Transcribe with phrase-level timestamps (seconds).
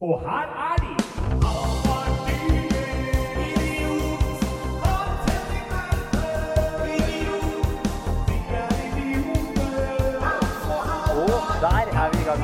[0.00, 0.92] Og her er de!
[11.10, 12.42] Og der er vi i gang.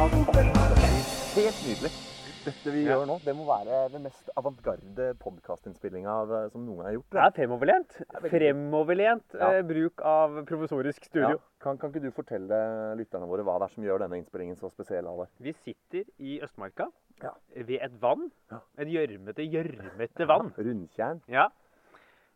[1.34, 2.11] Helt nydelig.
[2.42, 6.14] Dette vi gjør nå, det må være den mest avantgarde podkastinnspillinga
[6.50, 7.08] som noen har gjort.
[7.14, 7.96] Det er fremoverlent.
[8.02, 9.50] er Fremoverlent Ja.
[9.58, 11.36] eh, bruk av provisorisk studio.
[11.36, 11.42] Ja.
[11.62, 12.58] Kan, kan ikke du fortelle
[12.98, 15.06] lytterne våre hva det er som gjør denne innspillingen så spesiell?
[15.06, 15.30] Halvard?
[15.38, 16.88] Vi sitter i Østmarka
[17.22, 17.30] Ja.
[17.54, 18.30] ved et vann.
[18.50, 18.58] Ja.
[18.78, 20.50] Et gjørmete, gjørmete vann.
[20.58, 21.20] Rundtjern.
[21.28, 21.46] Ja.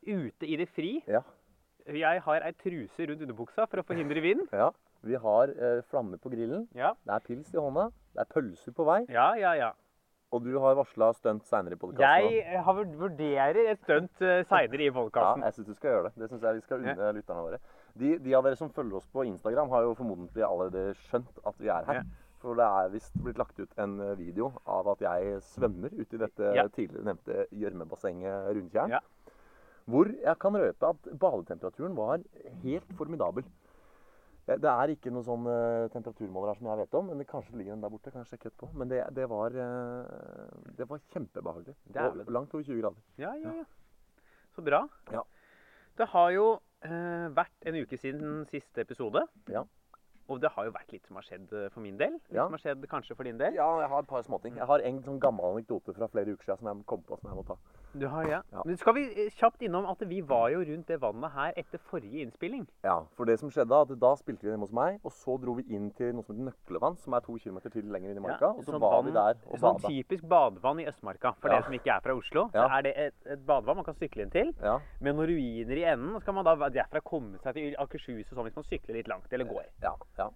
[0.07, 1.01] Ute i det fri.
[1.11, 1.23] Ja.
[1.87, 4.47] Jeg har ei truse rundt underbuksa for å forhindre vind.
[4.53, 4.71] ja.
[5.07, 6.69] Vi har eh, flammer på grillen.
[6.75, 7.91] Ja, Det er pils i hånda.
[8.15, 9.03] Det er pølser på vei.
[9.11, 9.53] ja, ja.
[9.55, 9.73] ja.
[10.35, 12.27] Og du har varsla stunt seinere i podkasten.
[12.27, 16.09] Jeg eh, har vurderer et stunt uh, seinere i Ja, jeg syns du skal gjøre
[16.09, 16.13] det.
[16.19, 17.61] Det syns jeg vi skal unne lytterne våre.
[17.97, 21.61] De, de av dere som følger oss på Instagram, har jo formodentlig allerede skjønt at
[21.63, 22.03] vi er her.
[22.43, 26.19] For det er visst blitt lagt ut en eh, video av at jeg svømmer ute
[26.19, 26.67] i dette Ja.
[26.69, 28.97] tidligere nevnte gjørmebassenget Rundtjern.
[28.99, 29.01] Ja.
[29.87, 32.19] Hvor jeg kan røpe at badetemperaturen var
[32.65, 33.47] helt formidabel.
[34.47, 37.57] Det er ikke noen sånn eh, temperaturmåler her som jeg vet om, men det kanskje
[37.59, 38.13] ligger en der borte.
[38.15, 38.69] kan jeg sjekke etterpå.
[38.79, 41.75] Men det, det, var, eh, det var kjempebehagelig.
[41.91, 43.03] Det var langt over 20 grader.
[43.19, 43.65] Ja, ja, ja.
[44.55, 44.85] Så bra.
[45.13, 45.25] Ja.
[45.99, 46.45] Det har jo
[46.87, 49.25] eh, vært en uke siden siste episode.
[49.51, 49.65] Ja.
[50.31, 52.15] Og det har jo vært litt som har skjedd eh, for min del.
[52.19, 52.47] Litt Ja.
[52.47, 53.55] som har skjedd kanskje for din del.
[53.59, 54.57] Ja, jeg har et par småting.
[54.59, 57.31] Jeg har en sånn gammel anekdote fra flere uker siden som jeg kom på som
[57.31, 57.59] jeg må ta.
[57.99, 58.43] Du har, ja.
[58.53, 58.63] Ja.
[58.67, 61.79] Men skal vi eh, kjapt innom at vi var jo rundt det vannet her etter
[61.91, 62.67] forrige innspilling.
[62.85, 65.55] Ja, for det som skjedde at da spilte vi hjemme hos meg, og så dro
[65.57, 68.25] vi inn til noe som heter Nøklevann, som er to kilometer til lenger inn i
[68.27, 69.89] marka, og så sånn var vann- vi der og Sånn bada.
[69.89, 71.35] typisk badevann i Østmarka.
[71.41, 71.55] For Ja.
[71.57, 72.69] dere som ikke er fra Oslo, Ja.
[72.69, 74.53] så er det et, et badevann man kan sykle inn til.
[74.63, 76.15] Ja, Med noen ruiner i enden.
[76.15, 78.95] Og så kan man da derfra komme seg til Akershus og sånn hvis man sykler
[78.95, 79.65] litt langt eller går.
[79.83, 80.31] ja, ja.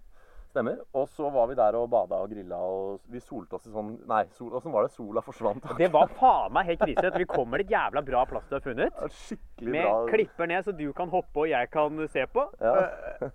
[0.51, 0.81] Stemmer.
[0.99, 3.93] Og så var vi der og bada og grilla, og vi solte oss i sånn
[4.11, 4.91] Nei, sol, åssen var det?
[4.97, 5.63] Sola forsvant.
[5.79, 7.13] Det var faen meg helt krise.
[7.19, 8.91] Vi kommer til et jævla bra plass du har funnet.
[8.99, 9.95] Ja, skikkelig Med bra.
[10.11, 12.49] klipper ned så du kan hoppe og jeg kan se på.
[12.61, 12.75] Ja.
[13.23, 13.31] Eh,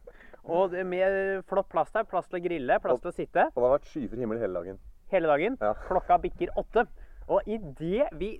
[0.46, 2.04] Og med flott plass der.
[2.06, 3.48] Plass til å grille, plass til å sitte.
[3.56, 4.78] Og det har vært skyfri himmel hele dagen.
[5.10, 5.56] hele dagen.
[5.62, 5.72] Ja.
[5.88, 6.84] Klokka bikker åtte.
[7.32, 8.36] Og idet vi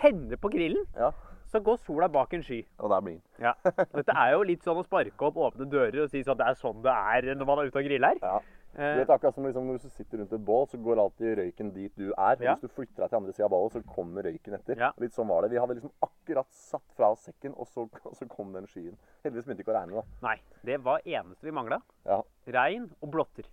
[0.00, 1.10] tenner på grillen, Ja,
[1.52, 2.62] så går sola bak en sky.
[2.80, 3.22] og der blir den.
[3.44, 3.52] Ja.
[3.92, 6.58] Dette er jo litt sånn å sparke opp åpne dører og si sånn det er
[6.58, 8.18] sånn det er når man er ute og griller.
[8.24, 8.40] Ja.
[8.72, 11.34] Du Eh, vet akkurat som liksom, Når du sitter rundt et bål, så går alltid
[11.36, 12.38] røyken dit du er.
[12.40, 12.54] Ja.
[12.54, 14.78] Hvis du flytter deg til andre sida av bålet, så kommer røyken etter.
[14.80, 14.88] Ja.
[14.96, 15.50] Litt sånn var det.
[15.52, 18.96] Vi hadde liksom akkurat satt fra oss sekken, og så, og så kom den skyen.
[19.26, 20.24] Heldigvis begynte det ikke å regne, da.
[20.24, 21.82] nei, det var eneste vi mangla.
[22.08, 22.22] Ja.
[22.56, 23.44] Regn og blotter.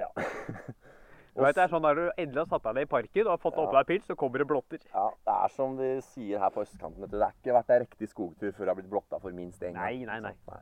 [0.00, 0.08] Ja.
[1.34, 3.32] Du vet, det er sånn Når du endelig har satt deg ned i parken og
[3.34, 3.62] har fått Ja.
[3.66, 4.78] opp deg pils, så kommer det blotter.
[4.94, 7.08] ja, Det er som de sier her på østkanten.
[7.10, 9.72] Det er ikke vært ei riktig skogtur før det har blitt blotta for minst én
[9.74, 9.82] gang.
[9.82, 10.34] Nei, nei, nei.
[10.46, 10.60] Sånn,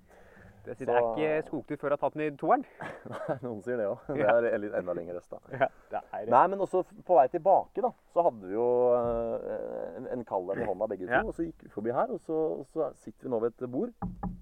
[0.64, 1.02] Det, det er
[1.42, 2.64] ikke skogtur før du har tatt den i toeren.
[3.10, 3.36] nei.
[3.42, 3.98] Noen sier det òg.
[4.14, 4.36] Det Ja.
[4.38, 5.38] er litt enda lenger øst, da.
[5.60, 9.96] Ja, det er Nei, men også på vei tilbake, da, så hadde vi jo eh,
[9.98, 11.12] en, en kald en i hånda begge to.
[11.12, 11.22] Ja.
[11.26, 13.90] Og så gikk vi forbi her, og så, så sitter vi nå ved et bord,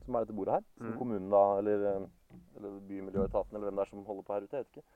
[0.05, 0.65] som er dette bordet her.
[0.79, 0.99] Som Mm.
[0.99, 2.07] kommunen da, eller, eh,
[2.61, 4.87] eller Bymiljøetaten, eller hvem det er som holder på her ute, jeg vet ikke.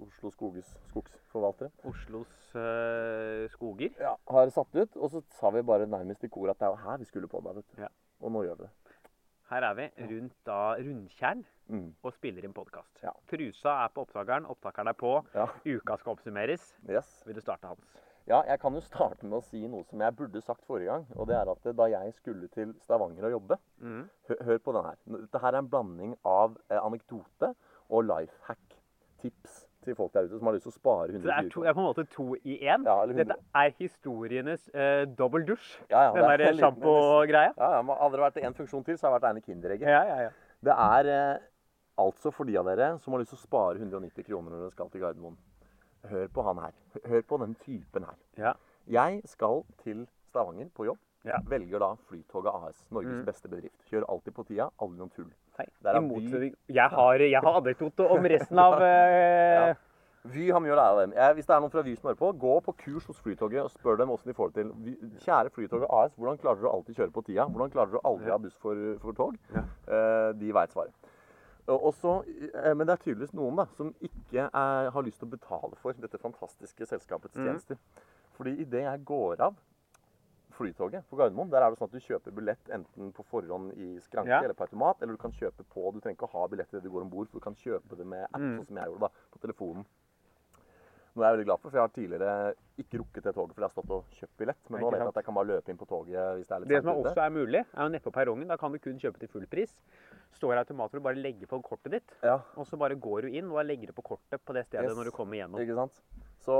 [0.00, 1.70] Oslo Skoges, skogsforvaltere.
[1.84, 3.90] Oslos øh, skoger.
[4.00, 6.72] Ja, har satt ut, og så sa vi bare nærmest i kor at det er
[6.76, 7.82] jo her vi skulle på da, vet du.
[7.82, 7.88] Ja.
[8.22, 8.72] Og nå gjør vi det.
[9.52, 11.94] Her er vi rundt da Rundtjern Mm.
[12.02, 12.98] og spiller inn podkast.
[13.02, 13.12] Ja.
[13.30, 15.12] Trusa er på opptakeren, opptakeren er på.
[15.34, 15.46] Ja.
[15.64, 16.64] Uka skal oppsummeres.
[16.90, 17.22] Yes.
[17.26, 17.86] Vil du starte, Hans?
[18.26, 21.06] Ja, jeg kan jo starte med å si noe som jeg burde sagt forrige gang.
[21.16, 24.08] Og det er at da jeg skulle til Stavanger og jobbe Mm.
[24.28, 24.96] Hør, hør på den her.
[25.22, 27.54] Dette her er en blanding av eh, anekdote
[27.88, 28.76] og life hack.
[29.22, 31.50] Tips til folk der ute som har lyst til å spare Så det 120 er,
[31.52, 32.84] to, det er på en måte to i én.
[32.88, 35.68] Ja, Dette er historienes uh, dobbel dusj.
[35.90, 37.52] Ja, ja, Den det er der sjampo-greia.
[37.56, 39.88] Ja, ja, Hadde det vært én funksjon til, så hadde det vært ene Kinderegget.
[39.88, 40.32] Ja, ja, ja.
[40.62, 41.46] Det er uh,
[42.06, 44.74] altså for de av dere som har lyst til å spare 190 kroner når dere
[44.76, 45.38] skal til Gardermoen.
[46.10, 46.72] Hør på han her.
[47.06, 48.18] Hør på den typen her.
[48.38, 48.52] ja.
[48.90, 50.98] Jeg skal til Stavanger på jobb.
[51.24, 51.36] Ja.
[51.46, 53.24] Velger da Flytoget AS, Norges Mm.
[53.28, 53.78] beste bedrift.
[53.86, 55.28] Kjører alltid på tida, aldri noen tull.
[56.42, 56.52] Vy.
[56.72, 59.74] Jeg har, jeg har anekdote om resten av eh,
[60.32, 61.14] Vy har mye å lære av dem.
[61.18, 63.64] Jeg, hvis det er noen fra Vy som hører på, gå på kurs hos Flytoget
[63.64, 64.68] og spør dem hvordan de får det til.
[64.84, 64.92] Vy,
[65.24, 67.48] kjære Flytoget AS, hvordan klarer dere å alltid kjøre på tida?
[67.50, 68.36] Hvordan klarer dere å aldri Ja.
[68.36, 69.40] ha buss for, for tog?
[69.54, 69.64] Ja.
[69.88, 71.10] Uh, de veit svaret.
[71.66, 75.20] Og og så, eh, men det er tydeligvis noen da, som ikke er, har lyst
[75.22, 77.78] til å betale for dette fantastiske selskapets tjenester.
[77.78, 78.08] Mm.
[78.38, 79.54] Fordi idet jeg går av
[80.62, 83.98] Flytoget på Gardermoen, der er det sånn at du kjøper billett enten på forhånd i
[84.00, 84.40] skranke Ja.
[84.42, 86.82] eller på automat, eller du kan kjøpe på Du trenger ikke å ha billett idet
[86.82, 88.56] du går om bord, for du kan kjøpe det med app, Mm.
[88.58, 89.84] sånn som jeg gjorde da, på telefonen.
[91.14, 93.60] Nå er jeg veldig glad for, for jeg har tidligere ikke rukket det toget fordi
[93.60, 94.70] jeg har stått og kjøpt billett.
[94.72, 95.08] Men nå vet jeg sant.
[95.12, 97.02] at jeg kan bare løpe inn på toget hvis det er litt Det som er
[97.04, 98.48] også er mulig, er jo nede på perrongen.
[98.48, 99.74] Da kan du kun kjøpe til full pris.
[100.32, 102.16] Står automater og bare legger på kortet ditt.
[102.24, 104.88] Ja, Og så bare går du inn og legger det på kortet på det stedet
[104.88, 104.96] Yes.
[104.96, 105.60] når du kommer gjennom.
[105.60, 106.00] ikke sant?
[106.42, 106.52] Så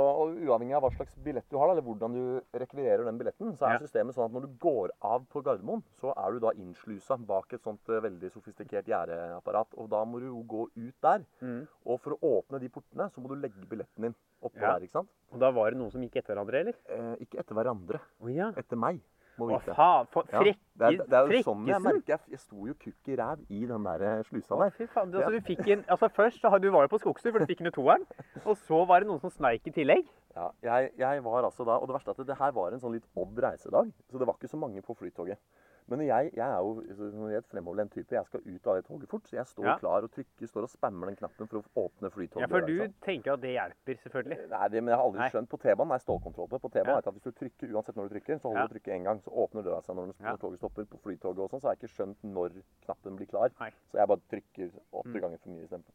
[0.47, 3.67] Uavhengig av hva slags billett du har, da, eller hvordan du rekvirerer den billetten, så
[3.67, 3.79] er Ja.
[3.83, 7.51] systemet sånn at når du går av på Gardermoen, så er du da innslusa bak
[7.53, 9.67] et sånt eh, veldig sofistikert gjerdeapparat.
[9.77, 11.25] Og da må du jo gå ut der.
[11.41, 11.67] Mm.
[11.85, 14.73] Og for å åpne de portene, så må du legge billetten din oppå Ja.
[14.73, 14.87] der.
[14.87, 15.09] ikke sant?
[15.33, 16.73] Og da var det noen som gikk etter hverandre, eller?
[16.87, 17.99] Eh, ikke etter hverandre.
[18.23, 18.51] Å ja.
[18.55, 19.01] Etter meg,
[19.39, 20.53] må Å faen, for Ja, det,
[20.87, 22.11] er, det er jo sånn jeg merker.
[22.13, 24.73] Jeg, jeg sto jo kukk i ræv i den der slusa der.
[24.73, 25.13] Å, fy faen.
[25.13, 27.63] Altså, du fikk en, altså først så du var jo på skogstur, for du fikk
[27.65, 28.05] ned toeren.
[28.43, 30.09] Og så var det noen som sneik i tillegg.
[30.33, 32.81] Ja, jeg, jeg var altså da, og det verste er at det her var en
[32.81, 35.41] sånn litt odd reisedag, så det var ikke så mange på flytoget.
[35.87, 38.11] Men jeg, jeg er jo jeg er et fremoverlent type.
[38.15, 39.77] Jeg skal ut av det toget fort, så jeg står Ja.
[39.79, 42.39] klar og trykker, står og spammer den knappen for å åpne flytoget.
[42.41, 44.49] Ja, for du tenker at det hjelper, selvfølgelig.
[44.49, 45.29] Nei, det, men jeg har aldri Nei.
[45.29, 45.91] skjønt på T-banen.
[45.93, 46.59] er stålkontroll på.
[46.61, 46.97] På T-banen Ja.
[46.97, 48.67] er jeg at hvis du trykker, uansett når du trykker, så holder Ja.
[48.67, 50.85] du trykket én gang, så åpner døra seg når, den- når toget stopper.
[50.85, 52.49] På flytoget og sånn, så har jeg ikke skjønt når
[52.85, 53.49] knappen blir klar.
[53.59, 53.69] Nei.
[53.91, 55.21] Så jeg bare trykker åtte Mm.
[55.21, 55.93] ganger for mye istedenfor.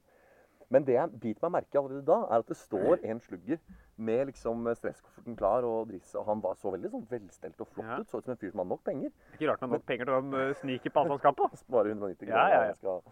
[0.71, 3.61] Men det jeg biter meg merke i allerede da, er at det står en slugger
[3.97, 7.87] med liksom stresskofferten klar og drisse, og han var så veldig sånn velstelt og flott
[7.89, 7.97] Ja.
[8.03, 8.11] ut.
[8.11, 9.09] Så ut som en fyr som hadde nok penger.
[9.33, 10.21] Er ikke rart man har nok penger til å
[10.51, 11.49] uh, snike på alt han skal på.
[11.57, 12.67] Spare 190 Ja, kroner ja, ja.
[12.67, 13.03] han skal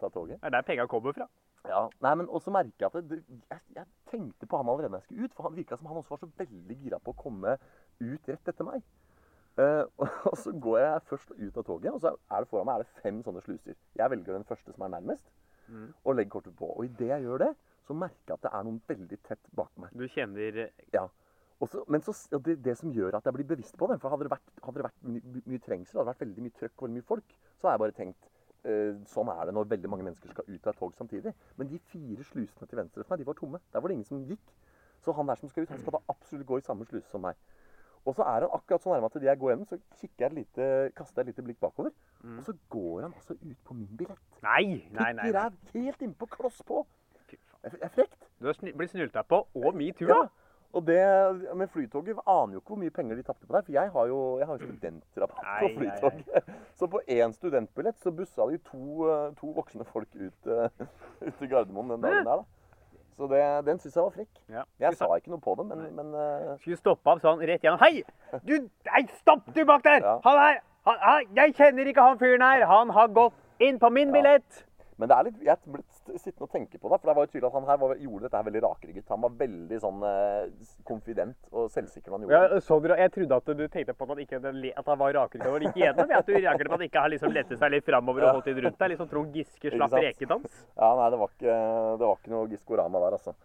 [0.00, 0.40] ta toget.
[0.42, 1.28] Det er der penga kommer fra.
[1.66, 5.08] Ja, nei, men også jeg at det, jeg, jeg tenkte på han allerede da jeg
[5.08, 7.56] skulle ut, for han virka som han også var så veldig gira på å komme
[8.00, 8.84] ut rett etter meg.
[9.56, 9.88] Uh,
[10.30, 12.84] og så går jeg først ut av toget, og så er det foran meg er
[12.84, 13.74] det fem sånne sluser.
[13.96, 15.24] Jeg velger den første som er nærmest,
[15.68, 15.92] Mm.
[16.04, 16.66] og legger kortet på.
[16.76, 17.52] Og idet jeg gjør det,
[17.86, 19.90] så merker jeg at det er noen veldig tett bak meg.
[19.96, 21.08] Du kjenner eh, Ja.
[21.60, 22.12] Og så- men så,
[22.44, 24.74] det, det som gjør at jeg blir bevisst på det For hadde det vært, hadde
[24.76, 27.36] det vært my, my, mye trengsel, hadde det vært veldig mye trøkk og mye folk,
[27.58, 28.28] så har jeg bare tenkt
[28.66, 31.32] eh, sånn er det når veldig mange mennesker skal ut av et tog samtidig.
[31.56, 33.60] Men de fire slusene til venstre for meg, de var tomme.
[33.72, 34.52] Der var det ingen som gikk.
[35.00, 37.22] Så han der som skal ut, han skal da absolutt gå i samme sluse som
[37.22, 37.36] meg.
[38.06, 40.30] Og så er han akkurat så nærme at idet jeg går gjennom, så kikker jeg
[40.30, 40.66] et lite,
[40.96, 41.90] kaster jeg et lite blikk bakover.
[42.22, 42.38] Mm.
[42.38, 44.40] Og så går han altså ut på min billett.
[44.42, 44.62] Nei,
[44.94, 45.12] nei, nei.
[45.12, 45.32] Pikker nei.
[45.40, 46.86] ræv, helt innpå, kloss på.
[47.26, 47.38] Det
[47.82, 48.28] er- frekt.
[48.40, 50.06] Du har blitt snylta på, og metoo.
[50.08, 50.26] Ja.
[50.76, 51.00] Og det,
[51.56, 53.62] men Flytoget aner jo ikke hvor mye penger de tapte på der.
[53.64, 56.50] For jeg har jo, jeg har jo studentrabatt på Nei, nei, Flytoget.
[56.78, 60.68] Så på én studentbillett så bussa de to, eh, to voksne folk ut, eh,
[61.26, 62.65] ut til Gardermoen den dagen der, da.
[63.16, 64.32] Så det, den syns jeg var frekk.
[64.52, 64.62] Ja.
[64.80, 66.54] Jeg sa ikke noe på det, men, men uh...
[66.60, 67.80] Skulle stoppe av sånn rett gjennom.
[67.80, 68.02] Hei!
[68.44, 68.58] Du,
[68.90, 70.04] nei, stopp du bak der!
[70.04, 70.18] Ja.
[70.26, 70.58] Han her!
[70.86, 72.66] Han, jeg kjenner ikke han fyren her!
[72.68, 74.66] Han har gått inn på min billett!
[74.96, 75.82] Men det er litt, jeg ble
[76.16, 78.24] sittende og tenke på det, for det var jo tydelig at han her var, gjorde
[78.24, 79.04] dette her veldig rakrygget.
[79.12, 83.12] Han var veldig sånn eh, konfident og selvsikker når han gjorde Ja, så du, jeg
[83.16, 86.14] trodde at du tenkte på at han, ikke at han var rakrygget og gikk igjennom.
[86.14, 86.22] jeg.
[86.22, 88.62] At du på at han ikke har liksom lettet seg litt framover og holdt litt
[88.64, 88.94] rundt deg.
[88.94, 90.64] Litt sånn Trond Giske slapp rekedans.
[90.72, 91.58] Ja, nei, det var ikke,
[92.00, 93.36] det var ikke noe Giskorama der, altså.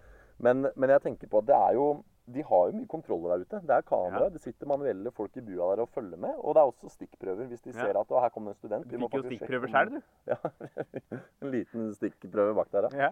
[0.42, 1.89] Men, men jeg tenker på at det er jo
[2.33, 3.61] De har jo mye kontroller der ute.
[3.67, 4.29] Det er kamera, Ja.
[4.29, 6.33] det sitter manuelle folk i bua der og følger med.
[6.39, 7.79] Og det er også stikkprøver hvis de Ja.
[7.85, 8.87] ser at her kommer det en student.
[8.91, 10.01] Du fikk jo stikkprøver sjøl, du.
[10.27, 10.35] Ja,
[11.41, 13.09] en liten stikkprøve bak der, ja.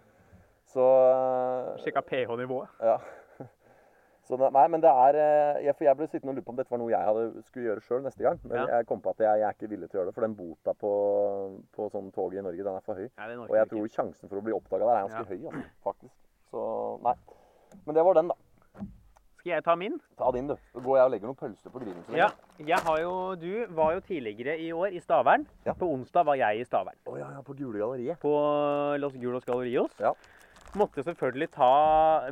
[0.70, 0.84] Så
[1.84, 2.68] Sjekka pH-nivået.
[2.82, 2.98] Ja.
[4.30, 6.58] Så nei, men det er eh, jeg, For jeg ble sittende og lure på om
[6.60, 8.38] dette var noe jeg hadde, skulle gjøre sjøl neste gang.
[8.44, 8.66] Men Ja.
[8.78, 10.14] jeg kom på at jeg, jeg er ikke villig til å gjøre det.
[10.14, 10.92] For den bota på,
[11.74, 13.10] på sånn tog i Norge, den er for høy.
[13.18, 16.14] Nei, Og jeg tror sjansen for å bli oppdaga der er ganske høy, altså, faktisk.
[16.52, 16.62] Så
[17.02, 17.16] nei.
[17.88, 18.36] Men det var den, da.
[19.50, 19.96] Skal jeg ta min?
[20.14, 20.54] Ta din, du.
[20.70, 22.04] Så går jeg og legger noen pølser på grillen.
[22.14, 22.28] Ja.
[22.62, 25.48] Jeg har jo, du var jo tidligere i år i Stavern.
[25.66, 25.74] Ja.
[25.74, 27.00] På onsdag var jeg i Stavern.
[27.10, 28.20] Å ja, ja, på Gule galleriet.
[28.22, 28.34] På
[29.02, 29.96] Los Gulos Gallerios.
[29.98, 30.12] Ja.
[30.78, 31.72] Måtte selvfølgelig ta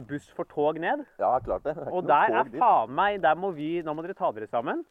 [0.06, 1.02] buss for tog ned.
[1.18, 1.74] Ja, klart det.
[1.80, 4.86] det Og der er faen meg Der må vi Nå må dere ta dere sammen.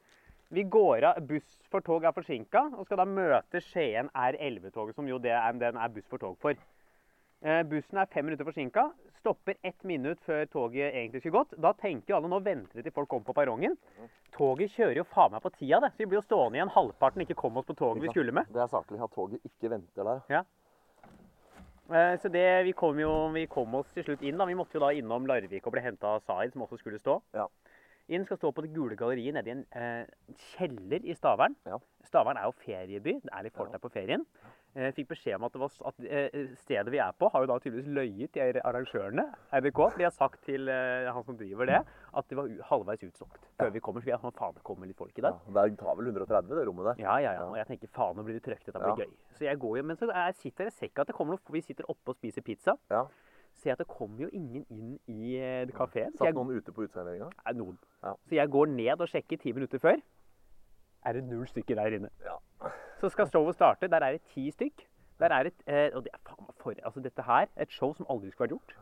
[0.50, 5.06] Vi går av Buss for tog er forsinka og skal da møte Skien R11-toget, som
[5.06, 6.58] jo det er, den er buss for tog for.
[7.44, 8.90] Eh, bussen er fem minutter forsinka.
[9.20, 11.56] Stopper ett minutt før toget egentlig skulle gått.
[11.60, 13.76] Da tenker alle nå venter de til folk kommer på perrongen.
[14.36, 15.92] Toget kjører jo faen meg på tida, det.
[15.94, 18.48] Så vi blir jo stående igjen halvparten ikke kom oss på toget vi skulle med.
[18.54, 20.22] Det er saklig at toget ikke venter der.
[20.32, 20.44] Ja.
[22.18, 24.38] Så det, vi kom jo vi kom oss til slutt inn.
[24.38, 24.46] da.
[24.48, 27.20] Vi måtte jo da innom Larvik og ble henta av Zaid, som også skulle stå.
[27.36, 27.46] Ja.
[28.08, 30.06] Inn skal stå på det gule galleriet nede i en eh,
[30.54, 31.56] kjeller i Stavern.
[31.66, 31.78] Ja.
[32.06, 33.16] Stavern er jo ferieby.
[33.24, 33.72] Det er litt folk Ja.
[33.72, 34.22] der på ferien.
[34.76, 37.48] Eh, fikk beskjed om at, det var, at eh, stedet vi er på, har jo
[37.50, 39.24] da tydeligvis løyet til arrangørene,
[39.56, 39.80] RBK.
[39.90, 41.80] For de har sagt til eh, han som driver det,
[42.14, 43.74] at det var halvveis utsolgt før Ja.
[43.74, 44.00] vi kommer.
[44.04, 45.68] Så vi er sånn, faen, det kommer litt folk i Ja, dag.
[45.72, 47.02] det tar vel 130, det rommet der.
[47.02, 47.40] Ja, ja, ja.
[47.40, 47.48] Ja.
[47.50, 48.66] Og jeg tenker faen, nå blir det trøkt.
[48.68, 49.06] Dette blir Ja.
[49.06, 49.10] gøy.
[49.34, 51.40] Så jeg går jo, Men så jeg sitter jeg i sekka at det kommer noe,
[51.50, 52.76] vi sitter oppe og spiser pizza.
[52.90, 53.06] Ja.
[53.56, 56.12] Ser at det kommer jo ingen inn i eh, kafeen.
[56.16, 57.30] Satt jeg, noen ute på uteserveringa?
[57.46, 57.78] er noen.
[58.04, 58.12] Ja.
[58.28, 60.02] så jeg går ned og sjekker ti minutter før.
[61.06, 62.10] Er det null stykker der inne.
[62.24, 62.36] Ja.
[63.00, 63.88] Så skal showet starte.
[63.88, 64.84] Der er det ti stykk.
[65.20, 67.94] Der er et, eh, og det er faen meg for, altså dette her, et show
[67.96, 68.74] som aldri skulle vært gjort.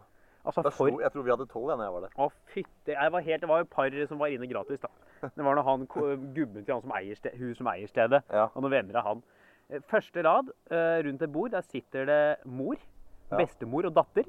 [0.45, 2.17] Altså for sto, jeg tror vi hadde tolv da jeg var der.
[2.21, 2.93] Å, fytte.
[2.97, 4.91] Jeg var helt, det var jo par som var inne gratis, da.
[5.25, 5.87] Det var når han,
[6.37, 8.49] gubben til han som eier sted, hun som eier stedet, Ja.
[8.51, 9.23] og noen venner av han.
[9.71, 10.51] Eh, Første rad
[11.07, 12.77] rundt et bord, der sitter det mor,
[13.31, 14.27] bestemor og datter.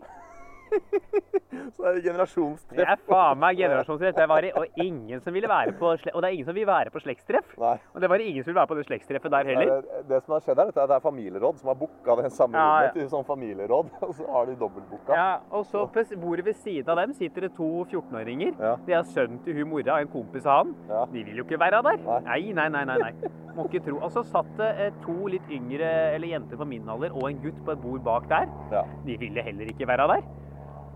[1.75, 2.77] Så er det generasjonstreff.
[2.77, 4.15] Det er faen meg generasjonstreff.
[4.17, 6.91] Det var og ingen som ville være på Og det er ingen som vil være
[6.93, 7.53] på slektstreff.
[7.61, 7.75] Nei.
[7.93, 9.71] Og det var ingen som ville være på det slektstreffet der heller.
[9.85, 12.31] Det, det som har skjedd her, er at det er familieråd som har booka det
[12.35, 13.93] samme Ja, rommet til sånn familieråd.
[14.07, 15.15] Og så har de dobbeltbooka.
[15.15, 18.53] Ja, og så på bordet ved siden av dem sitter det to 14-åringer.
[18.59, 18.75] Ja.
[18.85, 20.75] De har sønnen til hun mora og en kompis av han.
[20.89, 21.03] Ja.
[21.11, 22.01] De vil jo ikke være der.
[22.05, 22.21] Nei.
[22.27, 22.85] Nei, nei, nei.
[22.91, 23.33] nei, nei.
[23.55, 23.99] Må ikke tro.
[24.03, 27.39] Og så satt det eh, to litt yngre eller jenter på min alder og en
[27.43, 28.51] gutt på et bord bak der.
[28.73, 28.83] Ja.
[29.05, 30.27] De ville heller ikke være der.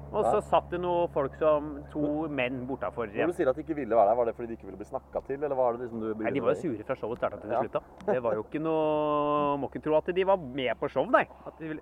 [0.10, 3.12] Og så satt det noen folk som To menn bortafor.
[3.14, 4.80] Når du sier at de ikke ville være der, var det fordi de ikke ville
[4.82, 7.22] bli snakka til, eller var det liksom du Nei, De var jo sure fra showet
[7.22, 7.62] starta til det Ja.
[7.64, 7.82] slutta.
[8.10, 11.26] Det var jo ikke noe Må ikke tro at de var med på show, nei.
[11.60, 11.82] De ville...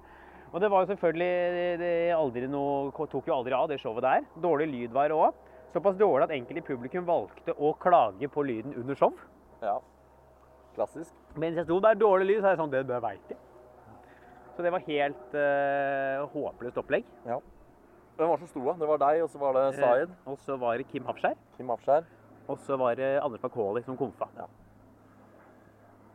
[0.53, 4.23] Og det var jo selvfølgelig det noe Tok jo aldri av, det showet der.
[4.39, 5.33] Dårlig lyd var det òg.
[5.73, 9.13] Såpass dårlig at enkelte i publikum valgte å klage på lyden under show.
[9.61, 9.79] Ja.
[10.75, 11.13] Klassisk.
[11.35, 13.37] Mens jeg sto der, dårlig lyd, så er jeg sånn Det, det veit jeg.
[14.55, 17.05] Så det var helt eh, håpløst opplegg.
[17.27, 17.37] Ja.
[18.17, 18.73] Hvem var det som sto da?
[18.81, 20.09] Det var deg, og så var det Zaid.
[20.09, 21.35] Eh, og så var det Kim Hafskjær.
[21.57, 22.07] Kim Hafskjær.
[22.49, 24.27] Og så var det Anders McCauley som komfa.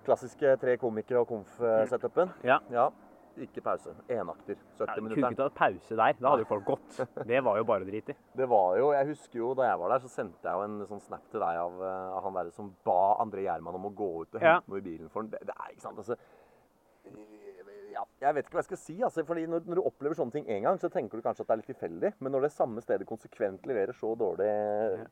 [0.06, 2.32] Klassiske tre komikere og komf-setupen.
[2.42, 2.56] Ja.
[2.74, 2.88] ja.
[3.40, 3.94] Ikke pause.
[4.12, 4.58] Enakter.
[4.76, 5.14] 70 Ja, minutter.
[5.22, 6.16] kunne ikke tatt pause der.
[6.18, 6.98] Da hadde jo folk gått.
[7.30, 8.16] Det var jo bare å drite i.
[8.36, 10.82] Det var jo, Jeg husker jo da jeg var der, så sendte jeg jo en
[10.90, 13.94] sånn snap til deg av, eh, av han der som ba André Gjerman om å
[13.96, 14.58] gå ut og Ja.
[14.58, 15.30] hente noe i bilen for han.
[15.30, 16.18] Det, det er ikke sant, altså.
[17.92, 18.94] Ja, jeg vet ikke hva jeg skal si.
[19.04, 21.48] altså, fordi når, når du opplever sånne ting én gang, så tenker du kanskje at
[21.50, 22.10] det er litt tilfeldig.
[22.24, 24.48] Men når det samme stedet konsekvent leverer så dårlig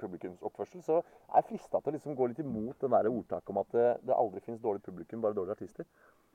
[0.00, 3.60] publikumsoppførsel, så er jeg frista til å liksom gå litt imot den der ordtaket om
[3.60, 5.84] at det, det aldri finnes dårlig publikum, bare dårlige artister.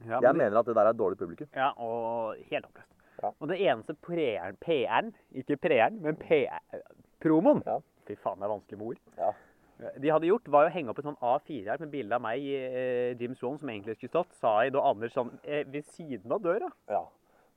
[0.06, 1.50] Ja, Jeg men- mener at det der er dårlig publikum.
[1.56, 2.94] Ja, og helt oppløst.
[3.24, 3.32] Ja.
[3.40, 7.80] Og det eneste PR-en, ikke PR-en, men PR-promoen Ja.
[8.06, 8.98] Fy faen, det er vanskelig med ord.
[9.18, 9.32] Ja.
[9.76, 12.54] De hadde gjort, var å henge opp et sånn A4-ark med bilde av meg i
[12.56, 16.44] eh, Jim Swan, som egentlig skulle stått, Zaid og Anders sånn eh, ved siden av
[16.46, 16.70] døra.
[16.88, 17.02] Ja.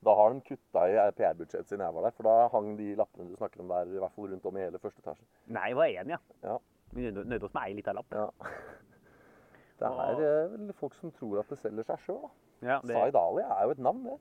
[0.03, 2.15] Da har de kutta i PR-budsjettet siden jeg var der.
[2.15, 4.65] For da hang de lappene du snakker om der, i hvert fall rundt om i
[4.65, 5.25] hele første etasje.
[5.51, 6.19] Nei, det var én, ja.
[6.43, 6.57] Ja.
[6.95, 8.15] Vi nøyde oss med ei lita lapp.
[8.15, 8.27] Ja.
[9.79, 12.29] Det er eh, vel folk som tror at det selger seg sjøl, da.
[12.67, 14.17] Ja, det Zaid Ali er jo et navn, det.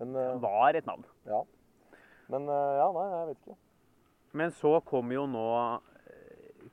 [0.00, 1.04] Men, eh, var et navn.
[1.30, 1.44] ja.
[2.26, 3.56] Men eh, ja, nei, jeg vet ikke.
[4.40, 5.46] Men så kommer jo nå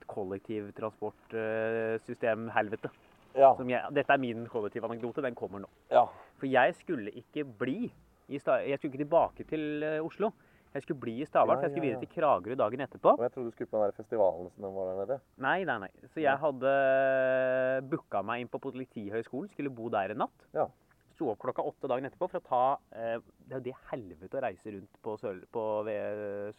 [0.07, 2.89] kollektivtransportsystem-helvete.
[3.37, 3.53] Ja.
[3.55, 5.21] Som jeg- Dette er min kollektivanekdote.
[5.21, 5.67] Den kommer nå.
[5.91, 6.05] ja.
[6.39, 7.91] For jeg skulle ikke bli
[8.29, 10.31] Jeg skulle ikke tilbake til eh, Oslo.
[10.73, 13.09] Jeg skulle bli i Stavern, Ja, for jeg skulle videre til Kragerø dagen etterpå.
[13.17, 15.19] Og jeg trodde du skulle på den der festivalen som den var der nede.
[15.37, 15.89] Nei, nei, nei.
[16.11, 20.45] Så jeg hadde booka meg inn på Politihøgskolen, skulle bo der en natt.
[20.53, 20.67] Ja.
[21.15, 24.37] Sto opp klokka åtte dagen etterpå for å ta eh, Det er jo det helvete
[24.37, 25.83] å reise rundt på, sør, på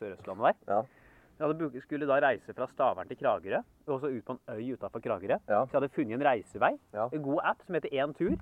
[0.00, 0.54] Sør-Østlandet der.
[0.72, 0.82] Ja.
[1.38, 4.72] Jeg hadde skulle da reise fra Stavern til Kragerø, og så ut på en øy
[4.74, 5.36] utafor Kragerø.
[5.48, 5.64] Ja.
[5.66, 7.08] Så jeg hadde funnet en reisevei, Ja.
[7.12, 8.36] en god app som heter Entur.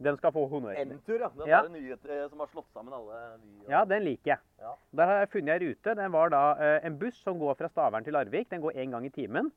[0.00, 0.76] Den skal få honnør.
[0.78, 1.28] Entur, ja.
[1.36, 1.58] Den Ja.
[1.64, 4.38] Er nye eh, som har slått sammen alle Vy Ja, den liker jeg.
[4.60, 4.72] Ja.
[4.94, 5.94] Der har jeg funnet ei rute.
[5.96, 8.48] Den var da eh, en buss som går fra Stavern til Larvik.
[8.48, 9.50] Den går én gang i timen.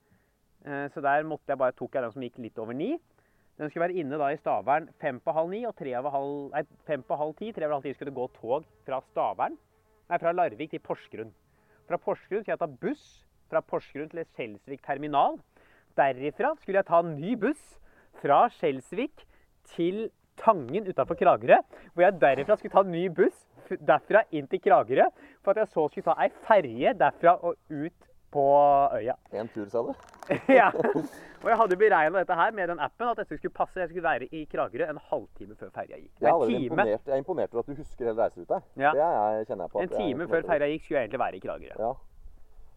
[0.66, 2.98] Eh, så der måtte jeg bare, tok jeg den som gikk litt over ni.
[3.60, 6.50] Den skulle være inne da i Stavern fem på halv ni, og tre over halv,
[6.52, 7.52] nei, fem på halv ti.
[7.54, 9.58] Tre over halv ti skulle det gå tog fra Stavern,
[10.10, 11.32] nei, fra Larvik til Porsgrunn.
[11.92, 13.08] Fra Porsgrunn skulle jeg ta buss
[13.52, 15.34] fra Porsgrunn til Skjelsvik terminal.
[16.00, 17.60] Derifra skulle jeg ta en ny buss
[18.22, 19.26] fra Skjelsvik
[19.74, 20.06] til
[20.40, 21.58] Tangen utafor Kragerø.
[21.92, 23.44] Hvor jeg derifra skulle ta en ny buss
[23.76, 25.10] derfra inn til Kragerø.
[25.44, 28.46] For at jeg så skulle ta ei ferje derfra og ut på
[28.98, 29.18] øya.
[29.42, 29.94] En tur, sa du?
[30.60, 30.70] ja.
[31.42, 33.80] Og jeg hadde beregna dette her med den appen, at dette skulle passe.
[33.80, 36.14] Jeg skulle være i Kragerø en halvtime før ferja gikk.
[36.22, 38.62] Jeg er, imponert, jeg er imponert over at du husker hele reiseruta.
[38.78, 38.92] Ja.
[38.96, 39.86] Det jeg, kjenner jeg på.
[39.86, 41.88] en time før ferja gikk, skulle jeg egentlig være i Kragerø.
[41.88, 41.94] Ja.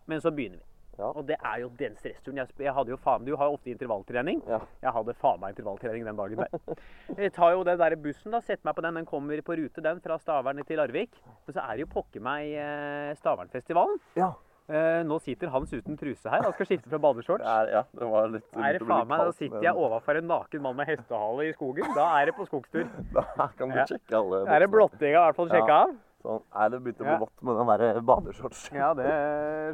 [0.06, 0.68] Men så begynner vi.
[0.98, 1.10] Ja.
[1.10, 2.38] Og det er jo den stressturen.
[2.38, 4.42] Jeg, jeg hadde jo faen, Du har ofte intervalltrening.
[4.46, 4.60] Ja.
[4.82, 6.82] Jeg hadde faen meg intervalltrening den dagen der.
[7.24, 9.00] Jeg tar jo den der bussen, da, setter meg på den.
[9.00, 11.18] Den kommer på rute, den, fra Stavern til Larvik.
[11.46, 14.02] Men så er det jo pokker meg eh, Stavernfestivalen.
[14.20, 14.32] ja.
[14.64, 16.40] Eh, nå sitter Hans uten truse her.
[16.46, 17.44] Han skal skifte fra badeshorts.
[17.44, 20.62] Er, ja, det var litt Er det faen meg, Da sitter jeg overfor en naken
[20.64, 21.90] mann med hestehale i skogen.
[21.94, 22.88] Da er det på skogstur.
[23.12, 24.76] Da kan du sjekke alle Da er det boksene.
[24.78, 25.92] blottinga i hvert fall sjekka av.
[26.24, 26.40] Sånn.
[26.56, 28.78] Nei, det begynte å bli vått med den der badeshortsen.
[28.80, 29.10] Ja, det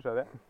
[0.03, 0.41] skjønner jeg.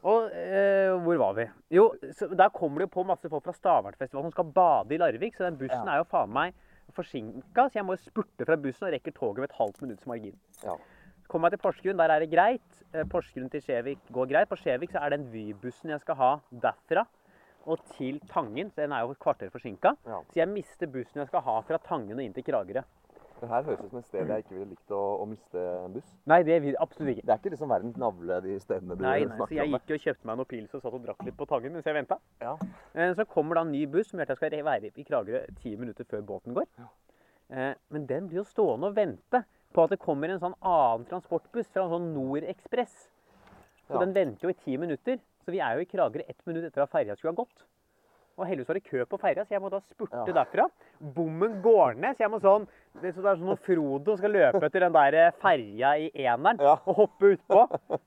[0.00, 1.44] Og eh, hvor var vi?
[1.76, 1.90] Jo,
[2.32, 5.36] der kommer det jo på masse folk fra Stavernfestivalen som skal bade i Larvik.
[5.36, 5.98] Så den bussen Ja.
[5.98, 6.56] er jo faen meg
[6.96, 10.08] forsinka, så jeg må jo spurte fra bussen og rekker toget med et halvt minutts
[10.10, 10.32] margin.
[10.64, 10.72] Ja.
[11.30, 12.80] Kommer meg til Porsgrunn, der er det greit.
[12.92, 14.48] Eh, Porsgrunn til Skjevik går greit.
[14.50, 17.06] På Skjevik så er den Vy-bussen jeg skal ha derfra
[17.70, 18.70] og til Tangen.
[18.72, 19.92] Så den er jo et kvarter forsinka.
[20.08, 20.22] Ja.
[20.32, 22.82] Så jeg mister bussen jeg skal ha fra Tangen og inn til Kragerø.
[23.40, 25.94] Det her høres ut som et sted jeg ikke ville likt å, å miste en
[25.94, 26.08] buss.
[26.28, 27.22] Nei, det vil absolutt ikke.
[27.24, 29.76] Det er ikke liksom verdens navle, de stedene du Nei, nei, så jeg om.
[29.78, 31.96] gikk og kjøpte meg noen pils og satt og drakk litt på Tangen mens jeg
[31.96, 32.18] venta.
[32.42, 32.52] Ja.
[32.92, 35.40] Eh, Så kommer da en ny buss som gjør at jeg skal være i Kragerø
[35.62, 36.68] ti minutter før båten går.
[36.82, 36.90] Ja.
[37.90, 39.40] Men den blir jo stående og vente.
[39.72, 43.08] På at det kommer en sånn annen transportbuss fra en sånn Norekspress.
[43.86, 44.00] Så Ja.
[44.00, 45.18] den venter jo i ti minutter.
[45.44, 47.64] Så vi er jo i Kragerø ett minutt etter at ferja skulle ha gått.
[48.40, 50.32] Og heldigvis var det kø på ferja, så jeg må da spurte Ja.
[50.40, 50.64] derfra.
[51.00, 52.66] Bommen går ned, så jeg må sånn
[53.00, 55.92] Det er så det er sånn når Frodo skal løpe etter den der eh, ferja
[55.94, 56.72] i eneren Ja.
[56.90, 57.60] og hoppe utpå.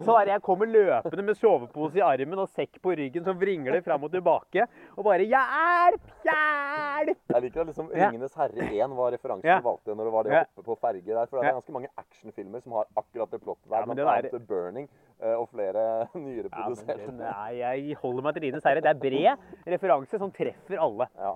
[0.03, 3.39] Så er det jeg kommer løpende med sovepose i armen og sekk på ryggen som
[3.39, 4.65] vringler fram og tilbake.
[4.97, 6.01] Og bare Hjelp!
[6.27, 7.17] Hjelp!
[7.31, 9.59] Jeg liker at liksom 'Ringenes herre 1' var referansen Ja.
[9.59, 11.25] du valgte når det var det å hoppe på ferge der.
[11.27, 13.79] For det er ganske mange actionfilmer som har akkurat det plottet der.
[13.79, 14.87] Ja, men blant det der- annet The 'Burning'
[15.23, 17.21] eh, og flere nyere Ja, produserte.
[17.23, 18.81] er, jeg holder meg til 'Ringenes herre.
[18.81, 19.37] Det er bred
[19.67, 21.07] referanse som treffer alle.
[21.19, 21.35] Ja.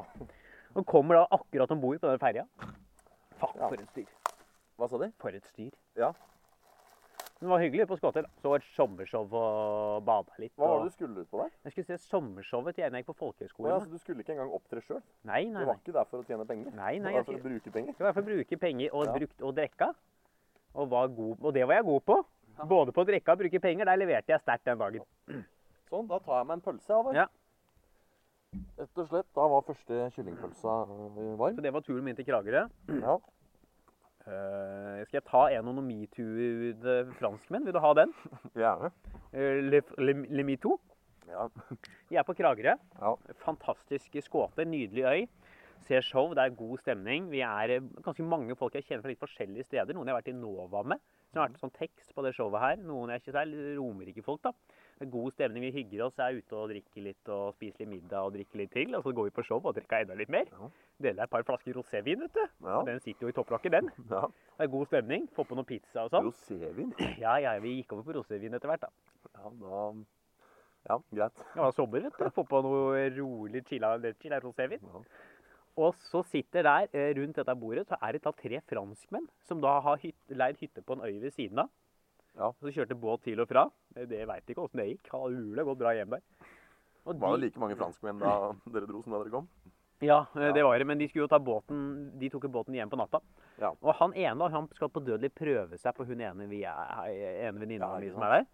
[0.77, 2.47] Og kommer da akkurat om bord på den ferja.
[3.37, 3.67] Fuck, Ja.
[3.69, 4.07] for et styr.
[4.77, 5.11] Hva sa de?
[5.21, 5.71] For et styr.
[5.97, 6.11] Ja.
[7.39, 8.25] Den var hyggelig på Skåtel.
[8.41, 10.55] Så et sommershow og bada litt.
[10.57, 11.51] Hva var det du skulle ut på der?
[11.67, 13.69] Jeg skulle se sommershowet til en jeg gikk på folkehøyskolen.
[13.69, 15.01] ja, så du skulle ikke engang opptre sjøl?
[15.23, 16.71] Nei, nei, nei, Du var ikke der for å tjene penger?
[16.73, 17.93] Nei, nei, du var der for å bruke penger?
[17.93, 19.13] Jeg var for å bruke penger og Ja.
[19.19, 19.91] brukt og drikka.
[20.73, 22.17] Og, og det var jeg god på.
[22.65, 23.85] Både på å drikke og bruke penger.
[23.85, 25.05] Der leverte jeg sterkt den dagen.
[25.91, 27.15] Sånn, da tar jeg meg en pølse, Halvard.
[27.15, 27.27] Ja.
[28.55, 29.27] Rett og slett.
[29.35, 31.57] Da var første kyllingpølsa eh, varm.
[31.57, 32.67] Så det var turen min til Kragerø.
[33.01, 33.17] Ja.
[34.27, 37.63] Uh, skal jeg ta en onomitude franskmenn?
[37.63, 38.11] Vil du ha den?
[38.59, 38.91] Gjerne.
[39.31, 40.75] Eh, Le, le, le Mito.
[41.31, 41.47] Ja.
[42.09, 42.75] Vi er på Kragerø.
[42.75, 43.13] Ja.
[43.45, 45.27] Fantastisk skåte, nydelig øy.
[45.87, 47.29] Ser show, det er god stemning.
[47.31, 49.95] Vi er ganske mange folk jeg kjenner fra litt forskjellige steder.
[49.95, 50.99] Noen jeg har vært i Nova med,
[51.29, 52.81] som har vært sånn tekst på det showet her.
[52.83, 54.51] Noen jeg ikke er romerike folk, da.
[54.97, 57.91] Det er god stemning, vi hygger oss, er ute og drikker litt og spiser litt
[57.91, 58.95] middag og drikker litt til.
[58.97, 60.49] Og så går vi på show og drikker enda litt mer.
[60.49, 60.69] Ja.
[61.05, 62.41] Deler et par flasker rosévin, vet du.
[62.65, 62.79] Ja.
[62.87, 63.91] Den sitter jo i topplokket, den.
[64.15, 64.23] ja.
[64.57, 65.29] Det er god stemning.
[65.37, 66.31] Få på noe pizza og sånn.
[66.31, 66.95] Rosévin?
[67.23, 68.91] Ja, ja, vi gikk over på rosévin etter hvert, da.
[69.37, 69.85] Ja, da
[70.87, 71.45] Ja, greit.
[71.53, 72.29] Det var sommer, vet du.
[72.33, 74.81] Få på noe rolig chilla, chilla rosévin.
[74.81, 75.05] Ja.
[75.77, 79.61] Og så sitter der eh, rundt dette bordet så er det da tre franskmenn som
[79.61, 81.69] da har hyt, leid hytte på en øy ved siden av.
[82.37, 82.51] Ja.
[82.61, 83.65] Så kjørte båt til og fra.
[83.97, 85.09] Det, veit ikke åssen det gikk.
[85.13, 86.21] Hadde umulig gått bra hjem der.
[87.07, 88.33] Og Var det de, like mange franskmenn da
[88.75, 89.47] dere dro som da dere kom?
[90.05, 90.51] ja, eh, Ja.
[90.53, 90.85] det var det.
[90.85, 93.21] Men de skulle jo ta båten De tok jo båten hjem på natta.
[93.57, 93.71] Ja.
[93.81, 97.99] Og han ene han skal på dødelig prøve seg på hun ene, ene venninna Ja,
[97.99, 98.45] mi som er der.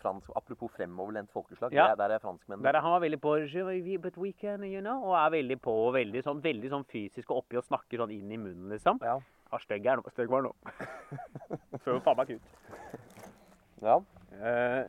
[0.00, 1.70] Fransk, apropos fremoverlent folkeslag.
[1.76, 1.92] Ja.
[1.94, 2.62] Der, er franskmenn.
[2.64, 5.60] Der er han var veldig på «Je but we can, you know, og er veldig
[5.62, 8.72] på og veldig sånn, veldig sånn fysisk og oppi og snakker sånn inn i munnen,
[8.74, 8.98] liksom.
[9.04, 9.20] Ja.
[9.52, 10.10] Ja, stygg er nå.
[10.10, 10.50] Stygg var nå.
[11.84, 12.50] Så faen meg ut.
[13.82, 13.96] Ja.
[14.40, 14.84] Eh,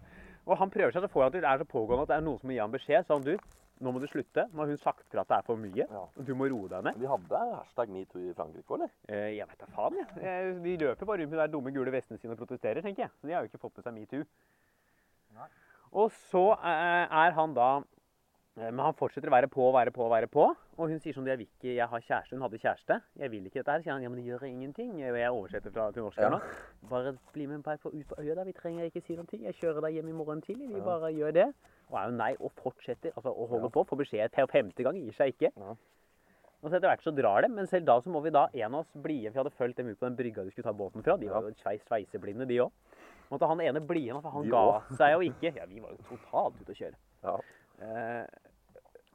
[0.45, 2.23] og han prøver seg, så får han til det er så pågående at det er
[2.25, 3.05] noen som må gi ham beskjed.
[3.07, 3.35] Sånn, du,
[3.81, 4.47] nå må du slutte.
[4.51, 5.85] Nå har hun sagt fra at det er for mye.
[5.85, 6.03] Ja.
[6.17, 6.97] Du må roe deg ned.
[7.01, 8.93] De hadde hashtag metoo i Frankrike òg, eller?
[9.09, 10.09] Eh, jeg vet da faen, jeg.
[10.21, 13.13] Eh, De løper bare rundt med de dumme gule vestene sine og protesterer, tenker jeg.
[13.21, 14.25] Så de har jo ikke fått med seg metoo.
[15.91, 17.71] Og så eh, er han da
[18.59, 20.43] Men han fortsetter å være på og være på og være på.
[20.75, 22.35] Og hun sier sånn Jeg vil ikke, jeg har kjæreste.
[22.35, 22.97] Hun hadde kjæreste.
[23.21, 23.83] Jeg vil ikke dette her.
[23.85, 24.03] Sier han.
[24.03, 24.89] Ja, men det gjør ingenting.
[24.99, 26.39] Og jeg oversetter fra til norsk her nå.
[26.91, 28.43] Bare bli med meg på, ut på øya, da.
[28.43, 29.45] Vi trenger ikke si noen ting.
[29.47, 30.67] Jeg kjører deg hjem i morgen tidlig.
[30.73, 31.47] Vi bare gjør det.
[31.91, 33.15] Og er jo nei og fortsetter.
[33.15, 33.85] Altså og holder på.
[33.87, 34.99] Får beskjed til femte gang.
[34.99, 35.53] Gir seg ikke.
[35.55, 35.77] Ja.
[36.61, 37.49] Og så etter hvert så drar det.
[37.55, 39.31] men selv da så må vi da en av oss bli igjen.
[39.33, 41.15] For vi hadde fulgt dem ut på den brygga de skulle ta båten fra.
[41.17, 42.69] De var jo sveis sveiseblinde, de òg.
[43.31, 44.99] Måtte han ene bli igjen, for han De ga også.
[44.99, 45.55] seg jo ikke.
[45.55, 46.99] Ja, vi var jo totalt ute å kjøre.
[47.23, 47.39] Ja.
[47.81, 48.25] Eh,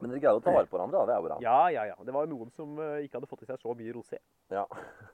[0.01, 1.07] Men dere greide å ta vare på hverandre, da.
[1.09, 1.37] Det er jo bra.
[1.41, 1.97] ja, ja, ja.
[2.05, 4.19] Det var jo noen som eh, ikke hadde fått i seg så mye rosé.
[4.53, 4.67] Ja.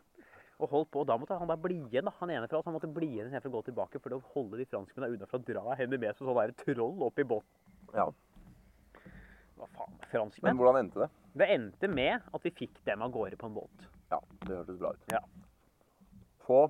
[0.62, 1.04] Og holdt på.
[1.06, 2.12] Da måtte han da bli igjen, da.
[2.20, 4.60] Han ene fra oss han måtte bli igjen istedenfor å gå tilbake for å holde
[4.60, 7.48] de franskmennene unna for å dra henne med som sånn troll opp i båten.
[7.94, 8.08] ja.
[9.58, 10.48] Hva faen, franskmenn?
[10.52, 11.08] Men hvordan endte det?
[11.38, 13.84] Det endte med at vi fikk dem av gårde på en båt.
[14.10, 15.04] Ja, det hørtes bra ut.
[15.12, 15.20] Ja.
[16.46, 16.62] Få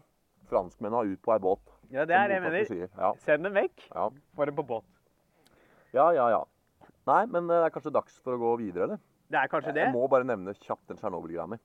[0.51, 1.63] franskmennene ut på ei båt.
[1.93, 2.89] Ja, det er det jeg mener.
[2.99, 3.13] Ja.
[3.25, 3.87] Send dem vekk.
[3.95, 4.09] Ja.
[4.37, 4.85] Få dem på båt.
[5.97, 6.43] ja, ja, ja.
[7.07, 8.99] Nei, men eh, det er kanskje dags for å gå videre, eller?
[9.33, 9.87] Det er kanskje det.
[9.89, 11.59] Jeg må bare nevne kjapt den Tsjernobyl-greia mi.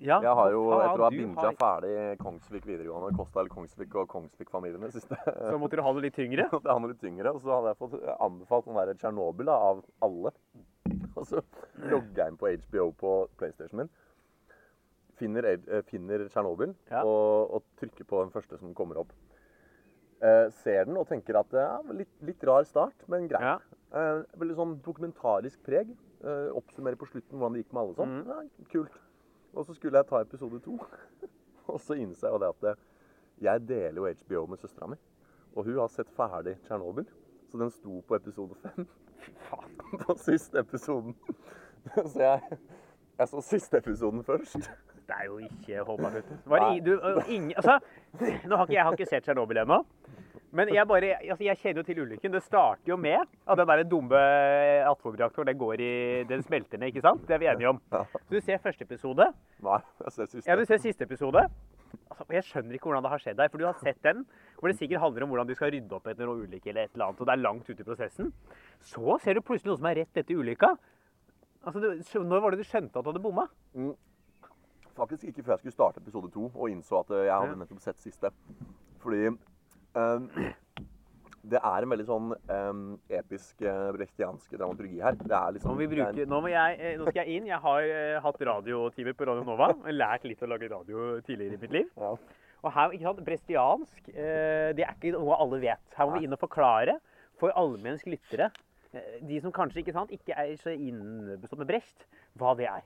[0.00, 4.06] Ja, Jeg har jo, etter å ha binga har- ferdig Kongsvik videregående, Kostal Kongsvik og
[4.08, 6.46] Kongsvik-familiene siste Så måtte du ha det litt tyngre.
[6.64, 10.32] Det er litt tyngre, og så hadde jeg fått anbefalt å være Tsjernobyl av alle.
[11.20, 11.42] Og så
[11.90, 13.90] logger jeg inn på HBO på PlayStation min.
[15.20, 17.02] Finner, eh, finner Tsjernobyl Ja.
[17.04, 19.10] og, og trykker på den første som kommer opp.
[20.22, 23.42] Eh, ser den og tenker at ja, litt, litt rar start, men greit.
[23.44, 23.58] Ja.
[23.90, 25.90] Eh, veldig sånn dokumentarisk preg.
[26.22, 28.12] Eh, oppsummerer på slutten hvordan det gikk med alle sånn.
[28.20, 28.28] Mm.
[28.30, 28.98] Ja, kult.
[29.50, 30.76] Og så skulle jeg ta episode to.
[31.72, 32.74] og så innså jeg jo det at det,
[33.40, 34.98] jeg deler jo HBO med søstera mi.
[35.56, 37.08] Og hun har sett ferdig Tsjernobyl.
[37.50, 38.86] Så den sto på episode fem.
[40.04, 41.16] På siste episoden.
[42.12, 42.58] Så jeg,
[43.18, 44.70] jeg så siste episoden først.
[45.08, 46.34] Det er jo ikke håpet, vet du.
[46.52, 47.78] Var det, du ingen, altså,
[48.20, 49.80] nå har ikke, jeg har ikke sett Tsjernobyl ennå.
[50.52, 52.32] Men jeg, bare, altså, jeg kjenner jo til ulykken.
[52.34, 54.20] Det starter jo med at den der dumme
[54.90, 55.90] atomreaktoren den, går i,
[56.26, 57.22] den smelter ned, ikke sant?
[57.28, 57.78] Det er vi enige om.
[57.92, 59.28] Så du ser første episode.
[59.62, 60.48] Nei, jeg ser siste.
[60.50, 61.44] Ja, du ser siste episode.
[62.10, 63.52] altså, Jeg skjønner ikke hvordan det har skjedd der.
[63.52, 64.24] For du har sett den,
[64.58, 66.94] hvor det sikkert handler om hvordan du skal rydde opp etter noe ulykke eller et
[66.98, 68.32] eller annet, og det er langt ute i prosessen.
[68.90, 70.74] Så ser du plutselig noe som er rett etter ulykka.
[71.62, 71.88] Altså, du,
[72.26, 73.46] Når var det du skjønte at du hadde bomma?
[74.98, 77.80] Faktisk ikke før jeg skulle starte episode to og innså at eh, jeg hadde nettopp
[77.84, 78.30] sett siste.
[79.00, 79.36] Fordi eh,
[81.50, 85.16] det er en veldig sånn um, episk eh, brechtiansk dramaturgi her.
[85.16, 87.48] Det er Nå liksom er bruke, nå, jeg, eh, nå skal jeg inn.
[87.48, 89.70] Jeg har uh, hatt radiotimer på Radio Nova.
[90.02, 91.88] Lært litt å lage radio tidligere i mitt liv.
[91.96, 92.12] Ja.
[92.60, 95.86] Og her, ikke sant, Brestiansk, uh, det er ikke noe alle vet.
[95.96, 96.98] Her må vi inn og forklare
[97.40, 98.50] for allmennsk lyttere,
[98.92, 102.04] uh, de som kanskje ikke, sant, ikke er så innbestått med Brecht,
[102.36, 102.84] hva det er.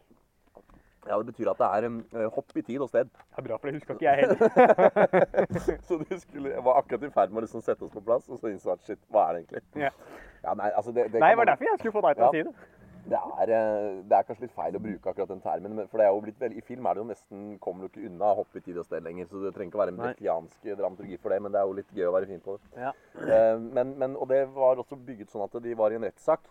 [1.08, 1.88] Ja, det betyr at det er
[2.24, 3.10] eh, hopp i tid og sted.
[3.14, 5.80] Det er bra, for det huska ikke jeg heller.
[5.88, 8.28] så du skulle, jeg var akkurat i ferd med å liksom sette oss på plass,
[8.28, 9.64] og så innså at shit, hva er det egentlig?
[9.88, 9.90] Ja.
[10.44, 12.32] Ja, nei, altså det, det Nei, var man- derfor jeg skulle få deg til å
[12.34, 12.54] si det.
[13.04, 16.00] Det er, eh, det er kanskje litt feil å bruke akkurat den termen, men for
[16.00, 18.30] det er jo blitt veldig, i film er det jo nesten, kommer du ikke unna
[18.38, 20.76] hopp i tid og sted lenger, så det trenger ikke å være en Nei.
[20.80, 22.86] dramaturgi for det, men det er jo litt gøy å være fin på det.
[22.86, 22.92] Ja.
[23.20, 26.48] Eh, Men, men, og det var også bygget sånn at de var i en rettssak,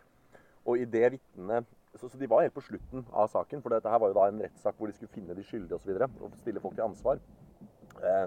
[0.65, 3.89] og idet det vittnet, så, så de var helt på slutten av saken, for dette
[3.89, 6.09] her var jo da en rettssak hvor de skulle finne de skyldige og så videre,
[6.21, 7.21] og stille folk til ansvar.
[8.01, 8.25] Eh,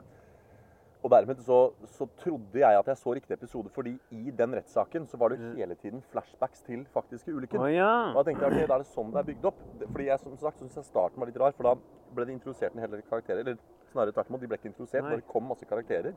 [1.06, 1.58] og dermed så,
[1.94, 5.38] så trodde jeg at jeg så riktig episode, fordi i den rettssaken så var det
[5.58, 7.60] hele tiden flashbacks til faktiske ulykken.
[7.62, 7.90] Oh, ja.
[8.10, 9.60] Og da tenkte jeg, ok, da er det sånn det er bygd opp.
[9.84, 11.76] Fordi jeg som sagt synes jeg starten var litt rar, for da
[12.16, 13.44] ble det introdusert en hel del karakterer.
[13.44, 13.60] Eller
[13.92, 15.20] snarere tvert imot, de ble ikke introdusert, Nei.
[15.20, 16.16] det kom masse karakterer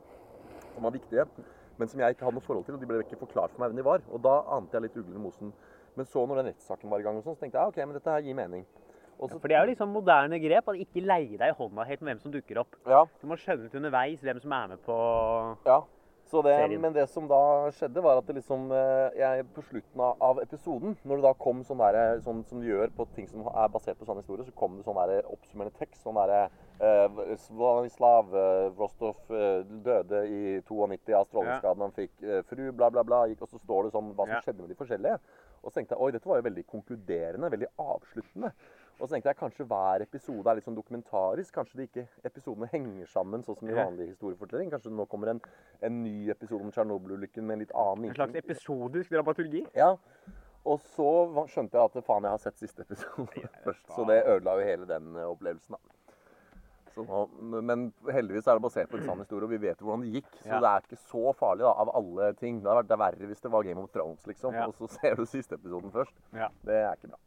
[0.74, 1.26] som var viktige,
[1.78, 3.70] men som jeg ikke hadde noe forhold til, og de ble ikke forklart for meg
[3.70, 4.02] hvem de var.
[4.10, 5.54] Og da ante jeg litt uglene i mosen.
[5.98, 7.96] Men så når den rettssaken var i gang, og sånn, så tenkte jeg ok, men
[7.98, 8.66] dette her gir mening.
[9.20, 12.00] Så, For det er jo liksom moderne grep, at ikke leie deg i hånda helt
[12.00, 12.76] med hvem som dukker opp.
[12.88, 15.00] ja, Du må skjønne litt underveis hvem som er med på
[15.66, 15.82] Ja.
[16.30, 20.00] Så det, men det som da skjedde, var at det liksom eh, jeg, På slutten
[20.04, 23.26] av, av episoden, når det da kom sånn der, sånn som du gjør på ting
[23.26, 26.04] som er basert på sann historie, så kom det sånn der oppsummerende tekst.
[26.04, 26.44] Sånn derre
[26.78, 32.14] eh, Svanislav eh, Rostov eh, døde i 92 av stråleskaden han fikk.
[32.22, 33.24] Eh, fru, bla, bla, bla.
[33.26, 35.18] Gikk, og så står det sånn hva som skjedde med de forskjellige.
[35.60, 38.52] Og så tenkte jeg oi, dette var jo veldig konkluderende, veldig avsluttende.
[39.00, 41.54] Og så tenkte jeg kanskje hver episode er litt sånn dokumentarisk.
[41.56, 44.72] Kanskje de ikke episodene henger sammen sånn som i vanlig historiefortelling.
[44.72, 45.40] Kanskje det nå kommer en,
[45.86, 49.64] en ny episode om Tsjernobyl-ulykken med en litt annen en slags episodisk dramaturgi.
[49.76, 49.94] Ja.
[50.68, 51.08] Og så
[51.48, 53.86] skjønte jeg at faen, jeg har sett siste episode først.
[53.94, 55.99] Så det ødela jo hele den eh, opplevelsen, da.
[56.94, 57.20] Så nå,
[57.62, 60.12] men heldigvis er det basert på en sann historie, og vi vet jo hvordan det
[60.18, 60.30] gikk.
[60.42, 60.60] Så Ja.
[60.60, 62.60] det er ikke så farlig da, av alle ting.
[62.60, 64.54] Det hadde vært er verre hvis det var Game of Thrones, liksom.
[64.54, 64.66] Ja.
[64.66, 66.16] Og så ser du siste episoden først.
[66.34, 66.48] Ja.
[66.64, 67.20] Det er ikke bra.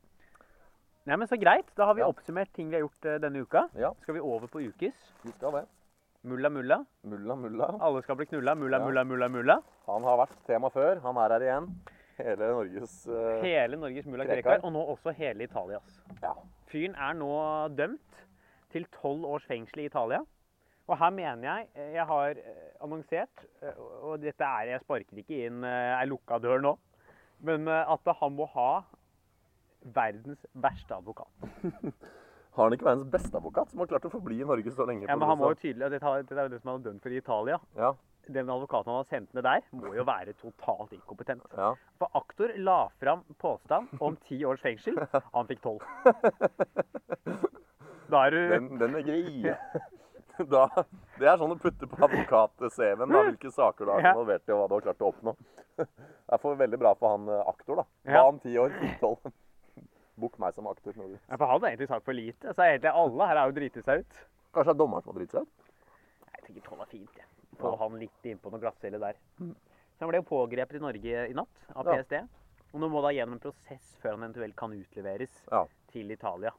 [1.05, 1.67] Nei, men Så greit.
[1.75, 3.65] Da har vi oppsummert ting vi har gjort uh, denne uka.
[3.75, 4.95] Ja, Skal vi over på ukes?
[5.23, 5.65] vi skal det.
[6.23, 6.85] Mulla mulla.
[7.03, 7.67] Mulla mulla.
[7.83, 8.55] Alle skal bli knulla.
[8.55, 9.57] Mulla mulla mulla mulla.
[9.87, 11.01] Han har vært tema før.
[11.03, 11.67] Han er her igjen.
[12.15, 14.23] Hele Norges uh, Hele Norges mulla.
[14.29, 15.97] Krekar, og nå også hele Italias.
[16.21, 16.31] Ja.
[16.71, 17.31] Fyren er nå
[17.75, 18.12] dømt
[18.73, 20.23] til tolv års fengsel i Italia.
[20.87, 25.21] Og her mener jeg eh, Jeg har eh, annonsert, eh, og dette er Jeg sparker
[25.21, 26.73] ikke inn ei lukka dør nå,
[27.47, 28.83] men at han må ha
[29.95, 31.31] verdens verste advokat.
[32.53, 35.07] Har han ikke verdens beste advokat, som har klart å forbli i Norge så lenge?
[35.09, 37.09] Ja, men han må jo tydelig, dette, er jo det som han er dømt for
[37.09, 37.57] i Italia.
[37.73, 37.89] Ja,
[38.27, 41.41] Den advokaten han har sendt ned der, må jo være totalt inkompetent.
[41.57, 41.71] ja.
[41.97, 45.01] For aktor la fram påstand om ti års fengsel.
[45.33, 45.81] Han fikk tolv.
[48.13, 49.55] Da er du Den, den er grei.
[50.49, 50.63] Da,
[51.21, 54.11] det er sånn å putte på advokat-CV-en, hvilke saker du har Ja.
[54.15, 55.33] involvert i, og hva du har klart å oppnå.
[55.77, 57.85] Det er veldig bra for han eh, aktor, da.
[58.09, 58.23] Ja.
[58.25, 58.73] han ti år,
[59.03, 59.29] tolv.
[60.17, 60.93] Bukk meg som aktor.
[60.97, 62.49] når du- Ja, For han har egentlig sagt for lite.
[62.57, 64.17] Så egentlig alle her er jo driti seg ut.
[64.53, 65.69] Kanskje det er dommeren som har driti seg ut?
[66.33, 67.13] Jeg tenker tolv er fint.
[67.21, 67.25] jeg.
[67.61, 67.77] Få Ja.
[67.83, 69.13] han litt innpå noe glattcelle der.
[69.37, 71.93] Så han ble jo pågrepet i Norge i natt av Ja.
[72.01, 72.23] PST.
[72.73, 75.65] Og nå må da gjennom en prosess før han eventuelt kan utleveres Ja.
[75.93, 76.49] til Italia.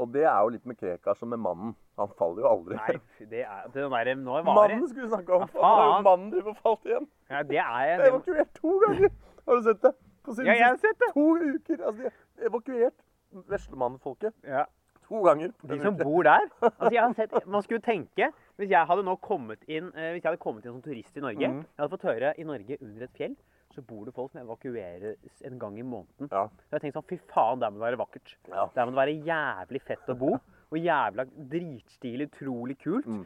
[0.00, 1.74] Og det er jo litt med Krekar som med mannen.
[2.00, 2.78] Han faller jo aldri.
[2.78, 5.44] Nei, det er det der, Nå er Mannen skulle vi snakke om!
[5.54, 7.08] Ja, mannen driver og falt igjen.
[7.28, 7.98] ja, Det er jeg.
[8.00, 9.12] Det er evakuert to ganger!
[9.46, 9.92] Har du sett det?
[10.22, 11.10] På siden Ja, jeg har sett det.
[11.14, 11.84] To uker.
[11.84, 13.04] Altså, de er evakuert
[13.52, 14.64] veslemannfolket Ja.
[15.08, 15.52] to ganger.
[15.68, 16.04] De som uke.
[16.04, 19.90] bor der altså jeg har sett, Man skulle tenke Hvis jeg hadde nå kommet inn
[19.96, 21.58] eh, Hvis jeg hadde kommet inn som turist i Norge mm.
[21.58, 23.36] Jeg hadde fått høre i Norge under et fjell
[23.74, 26.30] så bor det folk som evakueres en gang i måneden.
[26.30, 26.46] Ja.
[26.68, 28.34] Så jeg tenkte sånn, fy faen, der må det være vakkert.
[28.48, 28.68] Ja.
[28.76, 30.32] Der må det være jævlig fett å bo.
[30.72, 33.08] Og jævla dritstilig, utrolig kult.
[33.08, 33.24] Mm.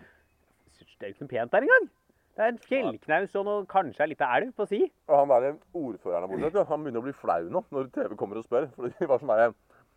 [0.97, 1.89] Det er jo ikke noe pent der engang.
[2.37, 4.81] Det er en fjellknaus og noe, kanskje en liten elv på si.
[5.09, 8.41] Og han der ordføreren der borte, han begynner å bli flau nå når TV kommer
[8.41, 8.67] og spør.
[8.75, 9.55] For det var sånn der,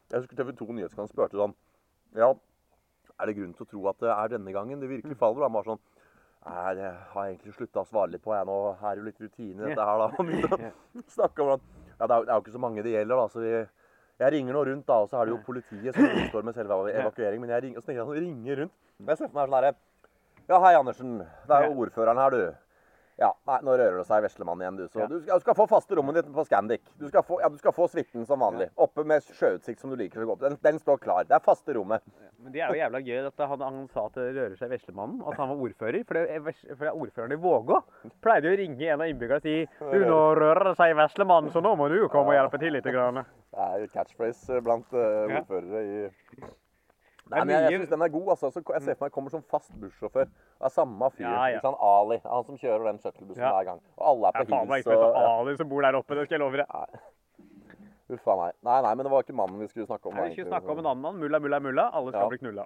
[0.09, 1.55] Jeg husker TV 2 Nyhetskanalen spurte sånn
[2.17, 2.31] Ja,
[3.19, 5.43] er det grunn til å tro at det er denne gangen det virkelig faller?
[5.43, 5.83] Og han var sånn
[6.47, 8.31] Nei, det har jeg egentlig slutta å svare litt på.
[8.33, 10.07] Jeg nå er jo litt rutine i dette her, da.
[10.95, 11.65] Og snakke om at
[11.99, 13.25] ja, det er, jo- ikke så mange det gjelder, da.
[13.33, 13.51] Så vi,
[14.23, 16.79] jeg ringer nå rundt, da, og så er det jo politiet som står med selve
[16.93, 17.43] evakuering.
[17.43, 18.75] Men jeg ringer, og så tenker jeg sånn, ringer rundt.
[18.99, 19.75] Men jeg ser for meg sånn herre
[20.49, 21.17] Ja, hei, Andersen.
[21.45, 22.68] Det er jo ordføreren her, du.
[23.19, 24.85] Ja, nei, nå rører det seg veslemann igjen, du.
[24.87, 25.07] Så Ja.
[25.11, 26.85] du, skal, du skal få faste rommet ditt på Scandic.
[26.99, 28.69] Du skal få, ja, du skal få suiten som vanlig.
[28.79, 30.45] Oppe med sjøutsikt som du liker så godt.
[30.45, 31.27] Den, den står klar.
[31.27, 32.05] Det er faste rommet.
[32.39, 35.35] Men det er jo jævla gøy at han, han sa til Rører seg Veslemannen at
[35.41, 36.05] han var ordfører.
[36.07, 37.81] For det for det er ordføreren i Vågå.
[38.23, 41.51] Pleide jo å ringe en av innbyggerne og si Du, nå rører det seg Veslemannen,
[41.51, 42.87] så nå må du komme og hjelpe til litt.
[42.89, 43.19] Grann.
[43.49, 46.47] Det er jo catchphrase blant uh, ordførere i Det
[47.29, 48.27] Nei, men jeg, jeg syns den er god.
[48.33, 48.49] altså.
[48.51, 50.25] Så jeg ser for meg kommer som fast bussjåfør.
[50.25, 51.25] Det er samme fyr.
[51.27, 51.59] Ja, ja.
[51.59, 51.73] ikke?
[51.89, 52.17] Ali.
[52.25, 53.51] Han som kjører den shuttlebussen Ja.
[53.53, 53.81] hver gang.
[53.97, 54.49] Og alle er på hils.
[54.49, 55.29] Jeg faen meg ikke ja.
[55.39, 56.99] Ali som bor der oppe, det skal jeg love deg.
[58.09, 58.53] Uff a meg.
[58.65, 60.15] Nei, nei, men det var ikke mannen vi skulle snakke om.
[60.17, 60.57] Nei, Vi skulle egentlig.
[60.57, 61.19] snakke om en annen mann.
[61.21, 61.89] Mulla, mulla, mulla.
[61.93, 62.29] Alle skal Ja.
[62.29, 62.65] bli knulla.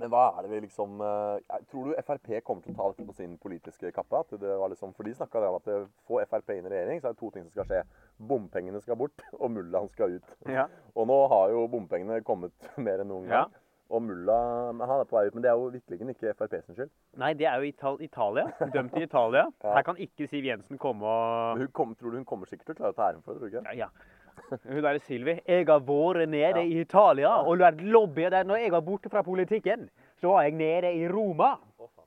[0.00, 3.06] Men hva er det vi liksom eh, Tror du Frp kommer til å ta dette
[3.06, 4.22] på sin politiske kappe?
[4.24, 5.68] At det var liksom, for de snakka om at
[6.08, 7.82] få Frp inn i regjering, så er det to ting som skal skje.
[8.18, 10.38] Bompengene skal bort, og mullaen skal ut.
[10.50, 10.66] Ja.
[10.94, 13.60] Og nå har jo bompengene kommet mer enn noen gang.
[13.94, 14.36] Og mulla
[14.72, 15.34] han er på vei ut.
[15.36, 16.92] Men det er jo virkelig ikke Frp sin skyld.
[17.20, 18.48] Nei, det er jo Ital Italia.
[18.74, 19.46] Dømt i Italia.
[19.64, 19.76] Ja.
[19.78, 22.80] Her kan ikke Siv Jensen komme og kom, tror du hun kommer sikkert til å
[22.80, 23.44] klare å ta æren for det?
[23.44, 23.76] tror du ikke?
[23.76, 24.23] Ja, ja.
[24.64, 25.36] Hun derre Silvi.
[25.46, 26.62] Jeg har vært nede Ja.
[26.64, 28.44] i Italia og vært lobbyer der.
[28.44, 29.88] Når jeg var borte fra politikken,
[30.20, 31.56] så var jeg nede i Roma.
[31.78, 32.06] Faen,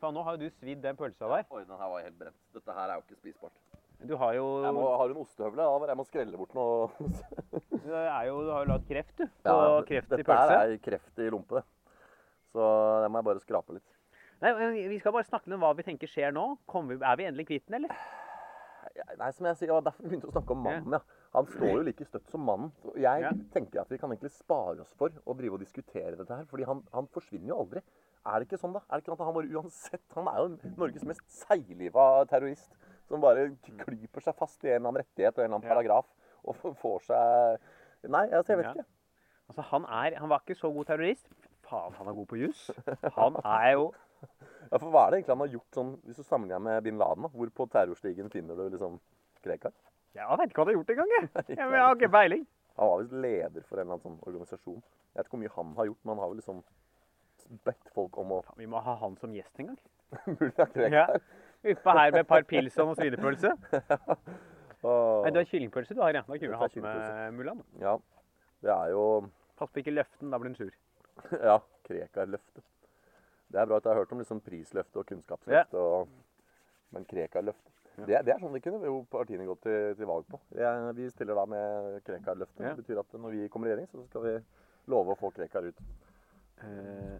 [0.00, 1.44] faen, nå har jo du svidd den pølsa der.
[1.50, 2.36] Oi, den her var helt brent.
[2.54, 3.52] Dette her er jo ikke spisbart.
[4.06, 5.64] Du har jo Jeg må, har du en ostehøvle?
[5.66, 6.90] Ja, jeg må skrelle bort noe.
[7.88, 9.24] Du, er jo, du har jo lagd kreft, du.
[9.46, 11.64] På Ja, kreft i Dette her er kreft i lompe, det.
[12.52, 12.66] Så
[13.02, 13.94] det må jeg bare skrape litt.
[14.42, 14.52] Nei,
[14.92, 16.44] Vi skal bare snakke om hva vi tenker skjer nå.
[16.68, 17.96] Vi, er vi endelig kvitt den, eller?
[19.18, 20.92] Nei, som jeg sier, ja, Derfor begynte vi å snakke om mannen.
[20.92, 21.00] ja.
[21.34, 22.70] Han står jo like støtt som mannen.
[22.96, 23.32] Jeg Ja.
[23.52, 26.44] tenker at vi kan egentlig spare oss for å drive og diskutere dette her.
[26.46, 27.82] fordi han, han forsvinner jo aldri.
[28.26, 28.80] Er det ikke sånn, da?
[28.90, 32.70] Er det ikke sånn at Han bare uansett, han er jo Norges mest seigliva terrorist.
[33.08, 36.06] Som bare klyper seg fast i en eller annen rettighet og en eller annen paragraf.
[36.44, 37.58] Og får seg
[38.08, 38.84] Nei, altså, jeg vet ikke.
[39.48, 41.26] Altså, Han er, han var ikke så god terrorist.
[41.68, 42.70] Faen, han er god på juss.
[43.16, 43.92] Han er jo
[44.68, 46.98] Ja, for Hva er det egentlig han har gjort sånn, hvis du sammenligner med bin
[47.00, 47.24] Laden?
[47.24, 47.30] da?
[47.32, 48.98] Hvor på terrorstigen finner du liksom
[49.40, 49.72] Krekar?
[50.18, 51.28] Jeg vet ikke hva han har gjort engang, jeg.
[51.54, 51.56] jeg.
[51.56, 52.42] jeg har ikke peiling.
[52.78, 54.82] Han var visst leder for en eller annen sånn organisasjon.
[54.82, 56.60] Jeg vet ikke hvor mye han har gjort, men han har vel liksom
[57.64, 59.80] bedt folk om å Vi må ha han som gjest en gang.
[60.28, 61.06] Mulig det er Ja.
[61.58, 63.50] Utpå her med et par pils og noe svinepølse.
[64.86, 65.24] Åh.
[65.24, 66.22] Nei, du har kyllingpølse du har, ja.
[66.22, 67.64] Da kunne du hatt med mullaen.
[67.82, 67.96] Ja.
[68.62, 69.04] Det er jo
[69.58, 70.74] Pass på ikke løften, da blir han sur.
[71.34, 71.56] Ja,
[71.88, 72.62] Krekar-løftet.
[73.48, 76.08] Det er bra at jeg har hørt om liksom prisløfte og kunnskapsløfte, og,
[76.92, 77.74] men Krekar-løftet
[78.06, 80.38] det, det er sånn det kunne jo partiene gått til, til valg på.
[80.54, 82.60] Jeg, vi stiller da med Krekar-løftet.
[82.62, 82.74] Ja.
[82.76, 84.34] Det betyr at når vi kommer i regjering, så skal vi
[84.92, 85.80] love å få Krekar ut.
[86.62, 87.16] Eh,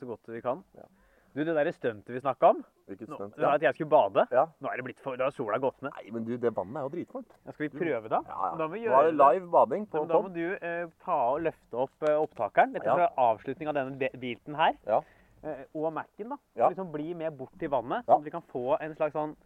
[0.00, 0.64] så godt vi kan.
[0.74, 0.88] Ja.
[1.36, 3.34] Du, det derre stuntet vi snakka om Hvilket Nå, stunt?
[3.36, 4.22] det at jeg skulle bade.
[4.32, 4.46] Ja.
[4.64, 5.92] Nå er det blitt for, da har sola gått ned.
[5.92, 7.34] Nei, men du, det vannet er jo dritvarmt.
[7.44, 8.20] Ja, skal vi prøve, da?
[8.26, 8.52] Ja, ja.
[8.58, 11.18] Da må vi Nå er det live bading på Ja, Da må du eh, ta
[11.34, 12.72] og løfte opp eh, opptakeren.
[12.74, 13.06] Dette Ja.
[13.06, 14.74] er avslutning av denne biten her.
[14.88, 15.02] Ja.
[15.42, 16.36] Eh, og Mac-en, da.
[16.58, 16.68] Ja.
[16.68, 18.16] Liksom bli med bort til vannet, Ja.
[18.16, 19.36] så vi kan få en slags sånn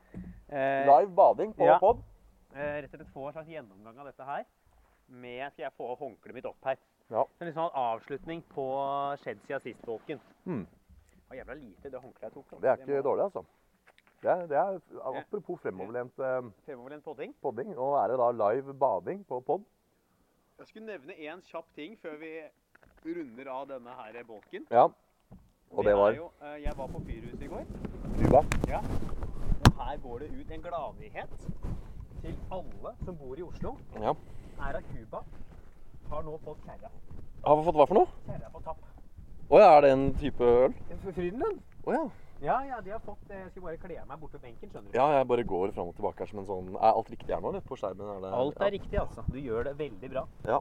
[0.49, 1.79] eh, Live bading på ja.
[1.79, 2.01] pod.
[2.55, 4.45] eh, Rett og slett få en slags gjennomgang av dette her.
[5.09, 6.77] Med Skal jeg få håndkleet mitt opp her?
[7.11, 7.25] Ja.
[7.39, 8.65] Så liksom en avslutning på
[9.21, 10.21] skjedd siden sist, folken.
[10.47, 10.65] Mm.
[10.67, 12.51] Det var jævla lite, det håndkleet jeg tok.
[12.51, 12.57] da.
[12.57, 13.45] Det er ikke må- dårlig, altså.
[14.23, 17.35] Det er, det er apropos fremoverlent eh, Fremoverlent podding.
[17.43, 17.77] podding.
[17.77, 19.65] Og er det da live bading på pod.
[20.59, 22.33] Jeg skulle nevne én kjapp ting før vi
[23.05, 24.67] runder av denne her bolken.
[24.71, 24.89] Ja.
[25.73, 27.65] Og det var jo, eh, Jeg var på Fyrhuset i går.
[28.19, 28.41] Cuba.
[28.69, 28.81] Ja.
[29.67, 31.37] Og her går det ut en gladnyhet
[32.23, 33.77] til alle som bor i Oslo.
[33.95, 34.13] Ja.
[34.61, 35.23] Her er Cuba.
[36.11, 36.91] Har nå fått kjerra.
[37.47, 38.07] Har vi fått hva for noe?
[38.27, 38.83] Kjerra på tapp.
[39.53, 40.75] Å ja, er det en type øl?
[41.07, 41.63] Frydenlund?
[41.87, 42.05] Å ja.
[42.43, 44.97] Ja, ja, de har fått Jeg skal bare kle meg bort på benken, skjønner du.
[44.99, 47.41] Ja, jeg bare går fram og tilbake her som en sånn Er alt riktig her
[47.41, 47.63] nå, eller?
[47.69, 48.09] På skjermen?
[48.17, 48.67] Er det, Alt ja.
[48.67, 49.25] er riktig, altså.
[49.31, 50.25] Du gjør det veldig bra.
[50.49, 50.59] Ja.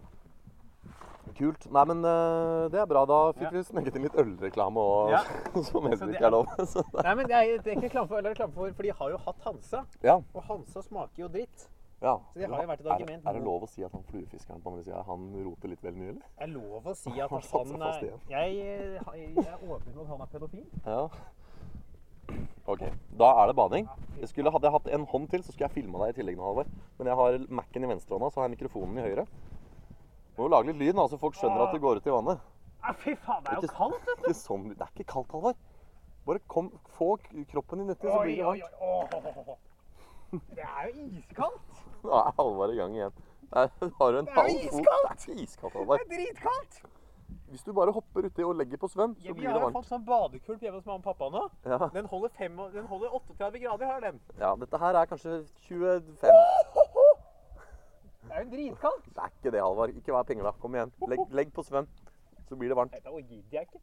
[1.38, 1.67] Kult.
[1.71, 3.03] Nei, men uh, det er bra.
[3.10, 3.51] Da fikk Ja.
[3.55, 5.21] vi sneket inn litt ølreklame òg, Ja.
[5.69, 6.47] som helst ikke er lov.
[7.05, 8.91] Nei, men det er, det er ikke reklame for øl, er reklame for For de
[9.01, 9.84] har jo hatt Hansa.
[10.03, 10.17] ja.
[10.34, 11.67] Og Hansa smaker jo dritt.
[12.01, 12.15] ja.
[12.34, 14.03] Så det har jo vært et Er- argument Er, det lov å si at han
[14.10, 16.25] fluefiskeren på andre sida, han roter litt vel mye, eller?
[16.39, 17.41] Det er lov å si at Han
[17.75, 18.10] han er.
[18.29, 20.65] Jeg, jeg, jeg er overbevist om at han er pedofil.
[20.86, 21.03] Ja.
[22.71, 22.84] OK.
[23.19, 23.88] Da er det bading.
[24.21, 26.38] Jeg skulle, hadde jeg hatt en hånd til, så skulle jeg filma deg i tillegg
[26.38, 26.69] nå, Halvor.
[26.99, 29.25] Men jeg har Mac-en i venstrehånda, så har jeg mikrofonen i høyre.
[30.37, 32.39] Må jo lage litt lyd, nå, så folk skjønner at du går ut i vannet.
[32.81, 34.33] Ja, fy faen, det er jo Ikke- kaldt, vet du.
[34.33, 35.55] Sånn, Det er ikke kaldt, Halvard.
[36.25, 37.17] Bare kom, få
[37.51, 39.57] kroppen din uti, så blir det varmt.
[40.55, 41.83] Det er jo iskaldt.
[42.03, 43.13] Nå er Halvard i gang igjen.
[43.51, 43.67] Der
[43.99, 44.87] har du en halv fot.
[45.27, 45.97] Det er iskaldt, Halvor.
[45.97, 46.81] Det er dritkaldt.
[47.51, 49.65] Hvis du bare hopper uti og legger på svøm, så Ja, vi blir det jo
[49.67, 51.41] har fått sånn badekulp hjemme hos mamma og pappa nå.
[51.67, 51.77] Ja.
[51.91, 54.21] Den holder, fem, den holder 38 grader, har den.
[54.39, 55.33] ja, dette her er kanskje
[55.67, 56.15] 25
[58.31, 59.07] Det er jo dritkaldt.
[59.11, 59.95] Det er ikke det, Halvard.
[59.99, 60.53] Ikke vær pingla.
[60.61, 60.91] Kom igjen.
[61.11, 61.87] Legg, legg på svøm,
[62.47, 62.93] så blir det varmt.
[62.95, 63.81] Dette gidder jeg ikke.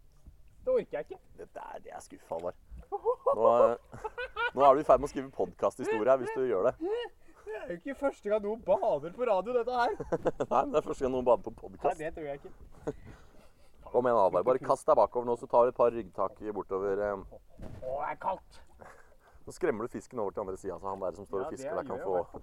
[0.64, 1.18] Det orker jeg ikke.
[1.37, 2.56] Det er, det er skuffa, Halvard.
[2.88, 4.08] Nå, eh,
[4.56, 6.74] nå er du i ferd med å skrive podkasthistorie her hvis du gjør det.
[6.78, 9.92] Det er jo ikke første gang noen bader på radio, dette her.
[10.52, 12.00] Nei, men det er første gang noen bader på Nei, podkast.
[12.00, 12.96] det tror jeg ikke.
[13.92, 14.48] Kom igjen, Halvard.
[14.48, 17.04] Bare kast deg bakover nå, så tar du et par ryggtak bortover.
[17.04, 17.20] eh.
[17.20, 18.62] Å, det er kaldt.
[19.48, 21.52] Nå skremmer du fisken over til andre sida, så han der som står og Ja,
[21.56, 22.42] fisker, der kan få,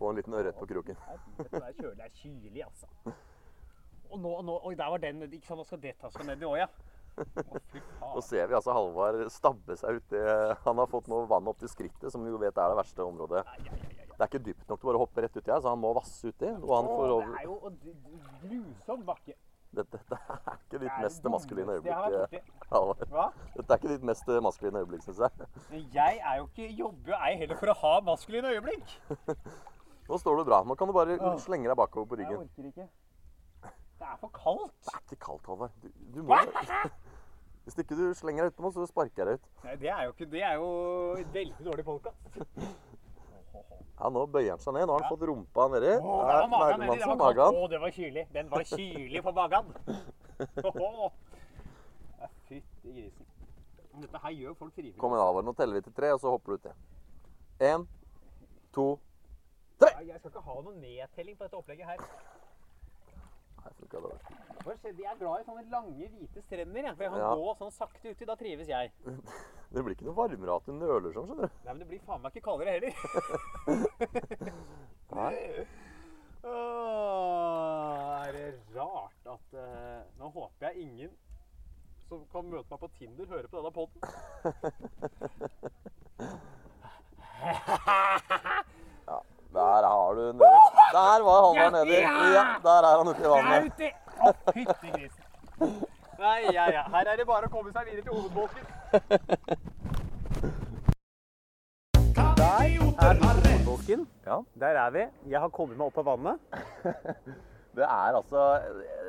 [0.00, 0.96] få en liten ørret på kroken.
[1.40, 1.96] det er kjølig.
[1.98, 3.16] Det er kylig, altså.
[4.10, 5.22] Og nå, nå Oi, der var den.
[5.28, 6.70] Ikke sant, nå skal det tas ned i òg, ja.
[7.20, 10.20] Å, Nå ser vi altså Halvard stabbe seg uti
[10.64, 13.04] Han har fått noe vann opp til skrittet, som vi jo vet er det verste
[13.04, 13.42] området.
[13.60, 15.92] Det er ikke dypt nok til bare å hoppe rett uti her, så han må
[15.96, 16.48] vasse uti.
[16.48, 17.56] Og han får over det er jo
[18.44, 19.36] grusomt bakke.
[19.70, 22.06] Dette, dette er ikke ditt er mest maskuline øyeblikk.
[22.06, 22.40] borti.
[22.72, 23.04] Halvard.
[23.12, 23.26] Hva?
[23.54, 25.84] Dette er ikke ditt mest maskuline øyeblikk, syns jeg.
[25.94, 28.96] Jeg er jo ikke jobber jo ei heller for å ha maskuline øyeblikk.
[30.10, 30.58] Nå står du bra.
[30.66, 31.36] Nå kan du bare Åh.
[31.38, 32.42] slenge deg bakover på ryggen.
[32.42, 32.86] Jeg orker ikke.
[34.00, 34.74] Det er for kaldt.
[34.84, 35.72] Det er ikke kaldt, Halvard.
[35.82, 36.38] Du, du må
[37.64, 39.44] Hvis ikke du slenger deg utpå nå, så sparker jeg deg ut.
[39.66, 40.68] Nei, det er jo ikke Det er jo
[41.36, 42.26] veldig dårlig podkast.
[44.00, 44.86] Ja, nå bøyer han seg ned.
[44.88, 45.90] Nå har han fått rumpa nedi.
[46.00, 46.94] Åh, det var magen nedi.
[47.02, 48.22] Det var seg Å, det var kylig.
[48.32, 49.66] Den var kylig på magen.
[52.48, 53.26] Fytti grisen.
[54.00, 54.96] Dette her gjør folk frivillig.
[55.02, 55.44] Kom igjen, Halvard.
[55.50, 56.72] Nå teller vi til tre, og så hopper du uti.
[57.68, 57.84] Én,
[58.72, 58.86] to
[59.80, 61.98] Ja, Jeg skal ikke ha noen nedtelling på dette opplegget her.
[63.60, 63.68] Hva
[64.76, 65.00] skjedde?
[65.00, 66.82] Jeg er glad i sånne lange, hvite strender.
[66.84, 67.34] Jeg, for jeg kan Ja.
[67.36, 68.24] gå sånn sakte uti.
[68.28, 68.90] Da trives jeg.
[69.70, 71.50] Det blir ikke noe varmere at du nøler sånn, skjønner du.
[71.64, 72.92] Nei, men det blir faen meg ikke kaldere heller.
[75.20, 75.36] Nei.
[76.42, 81.12] Åh, er det rart at uh, Nå håper jeg ingen
[82.08, 84.00] som kan møte meg på Tinder, hører på denne poden.
[89.52, 90.38] Der har du nedi.
[90.92, 91.98] Der var Halvard nedi.
[92.00, 93.72] Ja, der er han ute i vannet.
[94.54, 95.24] Fytti grisen.
[96.20, 96.82] Nei, ja, ja.
[96.92, 98.64] Her er det bare å komme seg videre til hovedbolken.
[102.20, 104.06] Der er hovedbolken.
[104.26, 104.38] Ja.
[104.60, 105.04] Der er vi.
[105.32, 106.36] Jeg har kommet meg opp av vannet.
[107.70, 108.40] Det er altså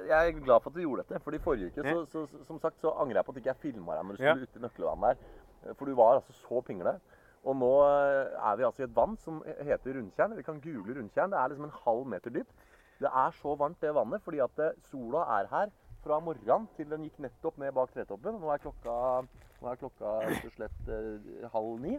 [0.07, 1.19] Jeg er glad for at du gjorde dette.
[1.25, 3.49] For i forrige uke så, så, så, som sagt, så angrer jeg på at ikke
[3.49, 4.45] jeg filma deg når du skulle Ja.
[4.45, 5.23] skulle i nøkkelvannet
[5.65, 5.73] der.
[5.79, 6.93] For du var altså så pingle.
[7.41, 10.35] Og nå eh, er vi altså i et vann som heter Rundtjern.
[10.37, 11.31] Vi kan google Rundtjern.
[11.33, 12.67] Det er liksom en halv meter dypt.
[13.01, 15.71] Det er så varmt det vannet fordi at eh, sola er her
[16.03, 18.37] fra morgenen til den gikk nettopp ned bak tretoppen.
[18.41, 18.95] Nå er klokka,
[19.61, 21.97] nå er klokka rett og slett eh, halv ni.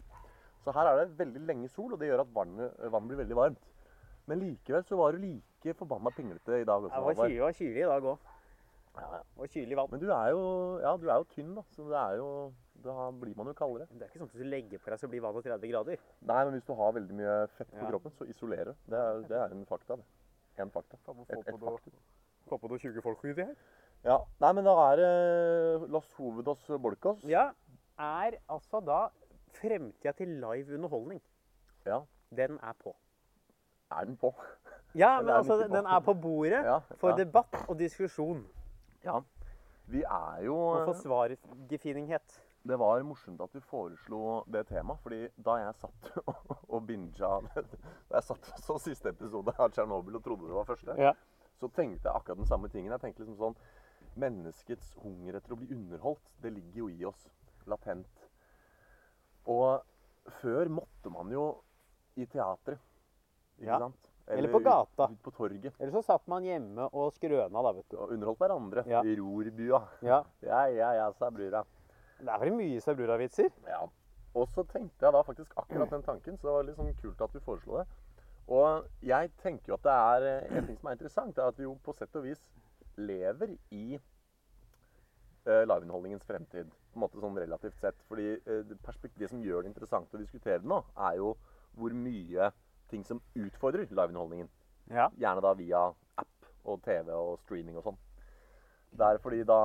[0.62, 3.38] Så her er det veldig lenge sol, og det gjør at vannet, vannet blir veldig
[3.38, 3.64] varmt.
[4.30, 6.94] Men likevel så var du like forbanna pinglete i dag også.
[6.94, 8.28] Det var kylig, var kylig i dag òg.
[8.92, 9.22] Ja, ja.
[9.36, 9.88] Og kylig vann.
[9.90, 10.42] Men du er jo,
[10.82, 11.64] ja, du er jo tynn, da.
[11.74, 12.28] Så det er jo,
[12.82, 13.86] da blir man jo kaldere.
[13.90, 16.02] Det er ikke sånn at hvis du legger på deg, så blir vannet 30 grader.
[16.30, 17.90] Nei, men hvis du har veldig mye fett på Ja.
[17.90, 18.74] kroppen, så isolerer du.
[18.92, 19.96] Det er, det er en fakta.
[19.96, 20.04] det.
[20.58, 20.96] En fakta.
[21.06, 21.92] Kan man Et, få et på faktum.
[22.48, 23.54] Få på noen 20 folk uti her?
[24.04, 24.18] Ja.
[24.40, 27.52] Nei, men da er det Las Hovedas Bolkas Ja,
[27.98, 29.08] er altså da
[29.54, 31.20] fremtida til live underholdning.
[31.86, 32.00] Ja.
[32.34, 32.94] Den er på.
[33.92, 34.34] Er den på?
[34.94, 36.78] Ja, men altså, den, den er på bordet Ja.
[36.96, 37.16] for ja.
[37.24, 38.44] debatt og diskusjon.
[39.04, 39.20] ja.
[39.92, 42.36] Vi er jo Og for svargefinighet.
[42.64, 47.30] Det var morsomt at du foreslo det temaet, fordi da jeg satt og, og binga
[48.10, 51.12] Da jeg satt så siste episode av Tsjernobyl og trodde det var første, Ja.
[51.58, 52.92] så tenkte jeg akkurat den samme tingen.
[52.94, 53.56] Jeg tenkte liksom sånn
[54.22, 57.22] Menneskets hunger etter å bli underholdt, det ligger jo i oss.
[57.66, 58.26] Latent.
[59.48, 59.80] Og
[60.42, 61.46] før måtte man jo
[62.20, 62.78] i teatret.
[63.58, 63.78] Ikke Ja.
[63.78, 64.08] sant?
[64.28, 65.04] Eller på gata.
[65.08, 65.74] Ut, ut på torget.
[65.80, 67.96] Eller så satt man hjemme og skrøna, da, vet du.
[67.98, 68.84] Og underholdt hverandre.
[68.86, 69.00] Ja.
[69.02, 69.80] I rorbua.
[70.02, 70.22] Ja.
[70.42, 71.64] Ja, ja, ja, sa brura.
[72.22, 73.50] Det er vel mye Sabrura-vitser.
[73.66, 73.82] Ja.
[74.38, 77.20] Og så tenkte jeg da faktisk akkurat den tanken, så det var litt sånn kult
[77.24, 77.86] at du foreslo det.
[78.52, 81.58] Og jeg tenker jo at det er eh, en ting som er interessant, er at
[81.58, 82.40] vi jo på sett og vis
[82.96, 86.70] lever i uh, liveunderholdningens fremtid.
[86.92, 87.98] På en måte sånn relativt sett.
[88.08, 88.74] Fordi eh,
[89.18, 91.34] det som gjør det interessant å diskutere det nå, er jo
[91.78, 92.50] hvor mye
[92.92, 94.50] ting som utfordrer liveunderholdningen.
[94.92, 95.08] Ja.
[95.16, 95.86] Gjerne da via
[96.20, 98.00] app og TV og streaming og sånn.
[98.92, 99.60] Det er fordi da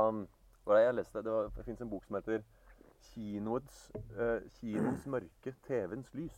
[0.67, 1.23] var det jeg leste?
[1.23, 2.43] Det, var- det fins en bok som heter
[3.13, 6.37] Kinoets, uh, kinoens mørke, TV-ens lys.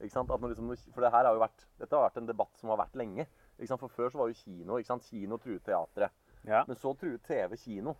[0.00, 0.30] Ikke sant?
[0.30, 2.98] Liksom, for det her har jo vært, dette har vært en debatt som har vært
[3.00, 3.24] lenge.
[3.56, 3.80] Ikke sant?
[3.80, 5.06] For Før så var jo kino ikke sant?
[5.08, 6.12] Kino truet teatret.
[6.46, 6.62] Ja.
[6.68, 7.96] Men så truet TV kino.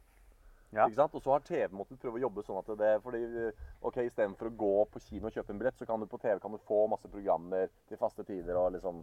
[0.74, 0.84] Ja.
[0.84, 1.14] Ikke sant?
[1.16, 4.50] Og så har TV måttet prøve å jobbe sånn at det fordi eh, ok, Istedenfor
[4.50, 6.58] å gå på kino og kjøpe en billett, så kan du på TV kan du
[6.68, 9.00] få masse programmer til faste tider og liksom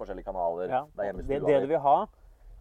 [0.00, 0.70] forskjellige kanaler.
[0.72, 0.84] ja.
[0.96, 1.96] Det, er det du vil ha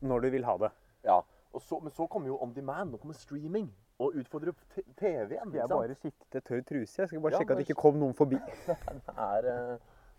[0.02, 0.72] når du vil ha det.
[1.08, 1.22] Ja.
[1.54, 2.92] Og så, men så kommer jo on demand.
[2.92, 3.70] Nå kommer streaming.
[4.00, 4.52] Og utfordrer
[5.00, 5.54] TV-en.
[5.54, 7.02] Jeg bare skiftet til tørr truse.
[7.02, 8.38] Jeg skal bare Ja, sjekke at det ikke kom noen forbi.
[8.68, 9.74] Det er, eh,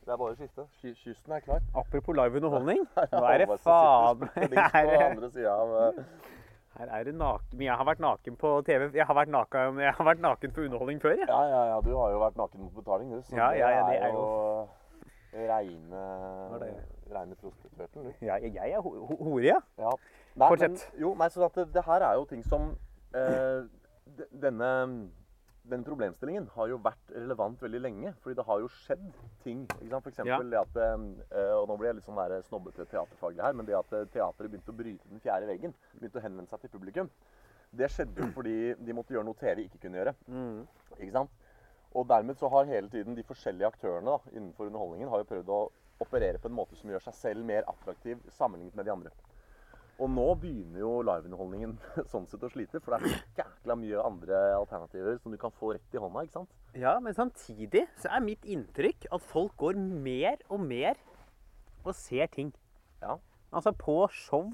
[0.05, 0.67] det er bare å skifte.
[0.83, 1.63] Kysten er klar.
[1.77, 2.83] Apropos live underholdning.
[3.15, 6.05] Nå er det faen Her er- eh,
[6.81, 7.57] Her er det naken.
[7.57, 8.91] Men jeg har vært naken på TV.
[8.97, 11.29] Jeg har vært naken, jeg har vært naken for underholdning før, jeg.
[11.29, 11.81] Ja, ja, ja.
[11.85, 13.23] Du har jo vært naken mot betaling, du.
[13.23, 14.69] Så Ja, ja, ja, det er jo
[15.33, 16.01] reine,
[16.61, 16.71] det?
[17.15, 18.13] reine prostituerten, du.
[18.27, 19.59] Ja, jeg er ho hore, ja.
[19.79, 19.93] Ja.
[20.39, 20.51] Nei.
[20.57, 22.71] Men, jo, nei, så det, det her er jo ting som
[23.17, 23.65] eh,
[24.43, 24.71] denne,
[25.71, 28.15] denne problemstillingen har jo vært relevant veldig lenge.
[28.23, 29.09] Fordi det har jo skjedd
[29.45, 29.67] ting.
[29.81, 30.07] Ikke sant?
[30.07, 33.69] For eksempel det at eh, Og nå blir jeg litt sånn snobbete teaterfaglig her, men
[33.69, 36.75] det at eh, teateret begynte å bryte den fjerde veggen, begynte å henvende seg til
[36.77, 37.13] publikum,
[37.71, 40.17] det skjedde jo fordi de måtte gjøre noe TV ikke kunne gjøre.
[40.31, 40.65] Mm.
[40.99, 41.39] Ikke sant?
[41.91, 45.49] Og dermed så har hele tiden de forskjellige aktørene da, innenfor underholdningen har jo prøvd
[45.51, 45.63] å
[46.01, 49.11] operere på en måte som gjør seg selv mer attraktiv sammenlignet med de andre.
[50.01, 51.75] Og nå begynner jo liveunderholdningen
[52.13, 55.75] sånn sett å slite, for det er jækla mye andre alternativer som du kan få
[55.77, 56.53] rett i hånda, ikke sant?
[56.73, 60.97] Ja, men samtidig så er mitt inntrykk at folk går mer og mer
[61.85, 62.55] og ser ting.
[63.03, 63.19] Ja.
[63.53, 64.49] Altså på show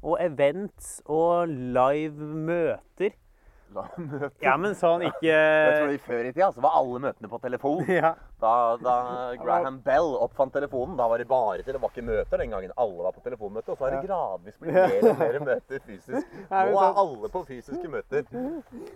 [0.00, 3.16] og events og live møter.
[3.70, 4.30] Møter.
[4.42, 7.38] Ja, men sånn ikke Jeg tror i Før i tida så var alle møtene på
[7.42, 7.84] telefon.
[7.90, 8.14] Ja.
[8.40, 8.94] Da, da
[9.36, 12.72] Graham Bell oppfant telefonen, da var det bare til Det var ikke møter den gangen.
[12.80, 13.68] Alle var på telefonmøte.
[13.74, 16.26] Og så har det gradvis blitt mer og mer møter fysisk.
[16.50, 18.24] Ja, Nå er sånn- alle på fysiske møter.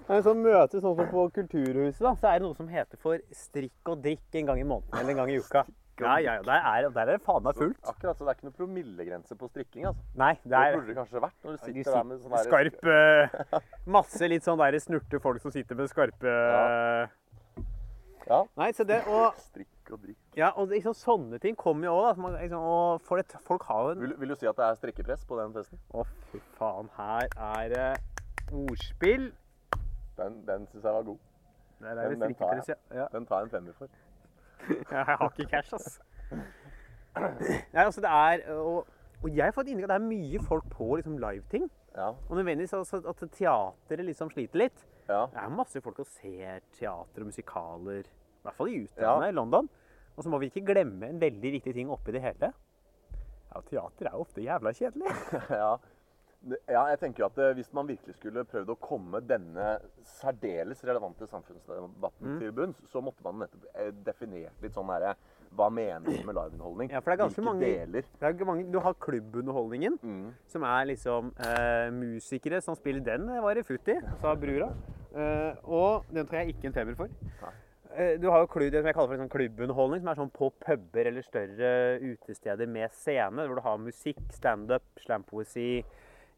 [0.09, 3.21] Men sånn møtes sånn som på Kulturhuset, da, så er det noe som heter for
[3.37, 5.65] strikk og drikk en gang i måneden eller en gang i uka.
[6.01, 6.43] Ja, ja, ja.
[6.43, 7.79] Der er, der er faen meg fullt.
[7.87, 9.87] Akkurat, så Det er ikke noe promillegrense på strikking.
[9.91, 10.03] altså.
[10.19, 10.65] Nei, det er...
[10.65, 13.61] Det burde det kanskje vært når du de sitter der med sånn der skarp eh,
[13.99, 16.65] Masse litt sånn der snurte folk som sitter med skarpe Ja.
[18.25, 18.41] Ja.
[18.57, 20.17] Nei, så det og Strikk og drikk.
[20.39, 22.17] Ja, og liksom, sånne ting kommer jo òg.
[22.17, 25.27] Liksom, og det, folk har jo en Vil, vil du si at det er strikkepress
[25.29, 25.81] på den festen?
[25.93, 26.89] Å, fy faen.
[26.97, 27.91] Her er det
[28.49, 29.29] ordspill.
[30.17, 31.21] Den, den syns jeg var god.
[31.85, 32.81] Der er det strikkepress, ja.
[33.03, 33.07] ja.
[33.13, 33.93] Den tar jeg en femmer for.
[34.91, 36.01] Jeg har ikke cash, ass.
[37.15, 38.87] Nei, altså det er Og,
[39.23, 41.69] og jeg har fått inntrykk av at det er mye folk på liksom live-ting.
[41.95, 42.09] Ja.
[42.29, 44.83] Og nødvendigvis altså, at teateret liksom sliter litt.
[45.09, 45.23] ja.
[45.33, 49.31] Det er masse folk som ser teater og musikaler, i hvert fall i utlandet, Ja.
[49.31, 49.69] i London.
[50.17, 52.53] Og så må vi ikke glemme en veldig viktig ting oppi det hele.
[53.55, 55.15] Ja, teater er ofte jævla kjedelig.
[55.63, 55.77] ja.
[56.69, 60.83] Ja, jeg tenker jo at eh, Hvis man virkelig skulle prøvd å komme denne særdeles
[60.85, 62.39] relevante samfunnsdebatten Mm.
[62.41, 65.15] til bunns, så måtte man nettopp eh, definert litt sånn herre
[65.57, 66.91] Hva menes med liveunderholdning?
[66.93, 68.03] Ja, for det er ganske Hvilke mange- deler?
[68.21, 70.33] Det er mange, du har klubbunderholdningen, Mm.
[70.47, 74.73] som er liksom eh, musikere som spiller den, var det futt i, sa brura.
[75.15, 77.09] Eh, og den tror jeg ikke en femmer for.
[77.97, 80.33] Eh, du har jo klubb, det som jeg kaller for sånn klubbunderholdning, som er sånn
[80.35, 85.85] på puber eller større utesteder med scene, hvor du har musikk, standup, slampoesi,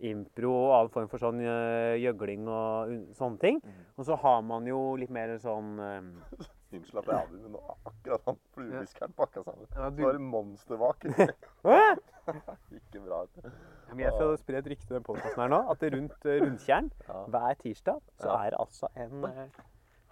[0.01, 3.61] impro og all form for sånn eh, gjøgling og sånne ting.
[3.97, 6.01] Og så har man jo litt mer sånn eh,
[6.76, 9.68] Unnskyld at jeg avbryter, men noe akkurat han fluefiskeren pakka sammen.
[9.76, 11.05] Ja, du- Så var det monstervak.
[12.76, 13.20] Ikke bra.
[13.92, 16.40] men Jeg skal spre et rykte i den podkasten her nå, at det rundt eh,
[16.42, 17.22] Rundtjern Ja.
[17.32, 18.36] hver tirsdag så Ja.
[18.47, 19.26] er det altså en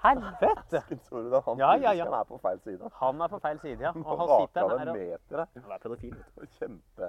[0.04, 0.80] Helvete!
[1.08, 2.04] Så du han Ja, ja, ja.
[2.20, 2.90] er på feil side.
[3.00, 3.92] Han er på feil side, ja.
[3.92, 5.48] Han Og han sitter der og.
[5.62, 6.16] Han er pedofil.
[6.58, 7.08] Kjempe,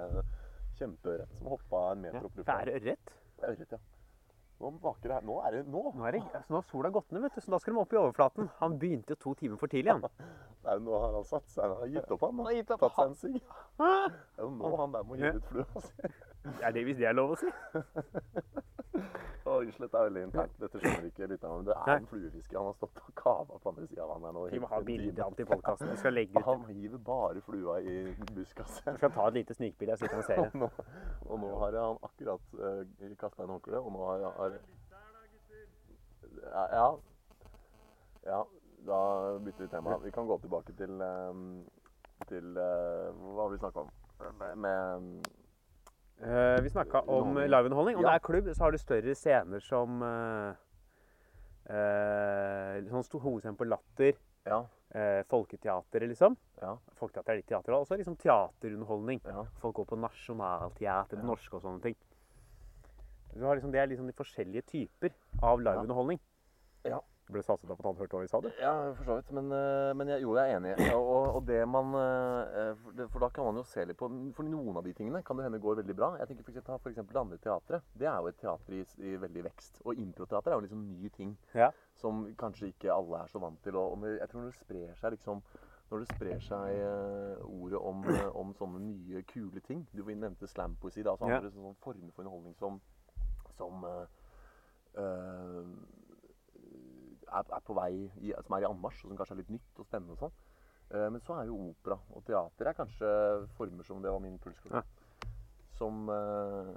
[0.80, 2.58] kjempeørret som hoppa en meter opp i lufta.
[2.60, 3.14] er det ørret?
[3.36, 3.80] Det er ørret, ja.
[4.56, 5.24] Nå vaker det her.
[5.28, 5.80] Nå er det nå.
[5.92, 7.80] Nå er det, altså, nå har sola gått ned, vet du, så da skal de
[7.82, 8.48] opp i overflaten.
[8.62, 10.06] Han begynte jo to timer for tidlig, han.
[10.66, 11.62] Er nå har han satt seg.
[11.62, 12.40] Han har gitt opp, han.
[12.40, 12.80] Han har gitt opp.
[12.82, 13.36] Tatt seg en sigg.
[13.86, 16.08] Er nå han der må gi ut flua si.
[16.62, 17.48] Er det hvis det er lov å si?
[19.46, 20.54] oh, Unnskyld, dette er veldig internt.
[20.60, 21.56] Dette skjønner ikke lytterne.
[21.60, 22.58] Men det er en fluefisker.
[22.58, 24.44] Han har stått og kava på andre sida av vannet nå.
[24.52, 25.92] Vi må ha bilde av ham til podkasten.
[25.92, 26.46] Vi skal legge ut.
[26.48, 27.96] Han hiver bare flua i
[28.32, 28.90] buskaset.
[28.90, 30.62] Vi skal ta et lite snikbilde, så vi kan se Og det.
[30.62, 30.70] nå,
[31.26, 34.58] og nå har han akkurat uh, kasta inn håndkleet, og nå har, har
[36.46, 36.88] ja, ja.
[38.26, 38.42] Ja,
[38.86, 39.00] da
[39.42, 39.96] bytter vi tema.
[40.02, 41.64] Vi kan gå tilbake til um,
[42.26, 43.90] til uh, Hva har vi snakka om?
[44.58, 45.45] Med Eh,
[46.18, 47.50] vi snakka om Underholdning.
[47.50, 47.96] liveunderholdning.
[47.96, 48.08] Om Ja.
[48.10, 50.54] det er klubb, så har du større scener som uh,
[52.88, 54.14] Sånn sto- hovedscenen på Latter.
[54.46, 54.60] Ja.
[54.94, 56.36] eh, folketeateret, liksom.
[56.62, 56.76] Ja.
[56.94, 59.20] Folketeater er litt teater, og også liksom teaterunderholdning.
[59.26, 59.42] ja.
[59.58, 61.96] Folk går på nasjonalteater, det norske og sånne ting.
[63.34, 65.10] Du har liksom, det er liksom de forskjellige typer
[65.42, 66.20] av liveunderholdning.
[66.84, 67.00] Ja.
[67.26, 68.46] Det ble satset på hørte hva vi sa, du.
[68.62, 69.30] Ja, for så vidt.
[69.34, 70.74] Men, eh, men jeg, jo, jeg er enig.
[70.94, 74.06] Og, og det man eh, for, da kan man jo se litt på
[74.36, 76.12] For noen av de tingene kan det hende går veldig bra.
[76.20, 77.88] Jeg tenker for eksempel, ta for eksempel det andre teatret.
[77.98, 79.80] Det er jo et teater i, i veldig vekst.
[79.84, 81.72] Og improteater er jo liksom ny ting Ja.
[81.98, 83.74] som kanskje ikke alle er så vant til.
[83.74, 85.42] Og, og jeg tror når det sprer seg liksom
[85.90, 90.46] når det sprer seg eh, ordet om, eh, om sånne nye, kule ting Du nevnte
[90.50, 91.02] slampoesi.
[91.06, 91.36] da, andre Ja.
[91.38, 92.80] andre sånne former for underholdning som,
[93.58, 94.06] som eh,
[94.98, 95.62] eh,
[97.32, 99.80] er, er på vei i, som er i anmarsj, og som kanskje er litt nytt
[99.82, 100.36] og spennende og sånn.
[100.94, 103.08] Uh, men så er jo opera og teater er kanskje
[103.56, 104.82] former som det var min pulskode, Ja.
[105.76, 106.70] som uh,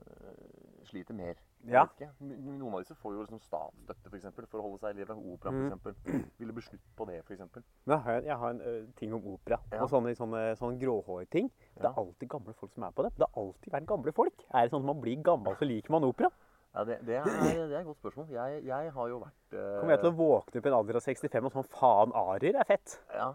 [0.89, 1.37] sliter mer.
[1.67, 1.83] Ja.
[2.23, 5.15] Noen av disse får jo liksom statsstøtte for, eksempel, for å holde seg i live.
[5.33, 5.65] Opera, Mm.
[5.67, 5.95] eksempel.
[6.39, 7.63] Ville bli slutt på det, eksempel.
[7.85, 9.57] Jeg har, jeg har en ø, ting om opera.
[9.71, 9.83] Ja.
[9.83, 11.49] Og sånne, sånne, sånne gråhårting.
[11.75, 13.11] Det er alltid gamle folk som er på det.
[13.19, 14.45] Det har alltid vært gamle folk.
[14.53, 16.31] Er det sånn at man blir gammel, så liker man opera?
[16.75, 17.23] Ja, det, det, er,
[17.67, 18.27] det er et godt spørsmål.
[18.29, 20.99] Jeg, jeg har jo vært eh, Kommer jeg til å våkne opp i en alder
[20.99, 22.99] av 65 og sånn faen arier er fett?
[23.15, 23.31] Ja.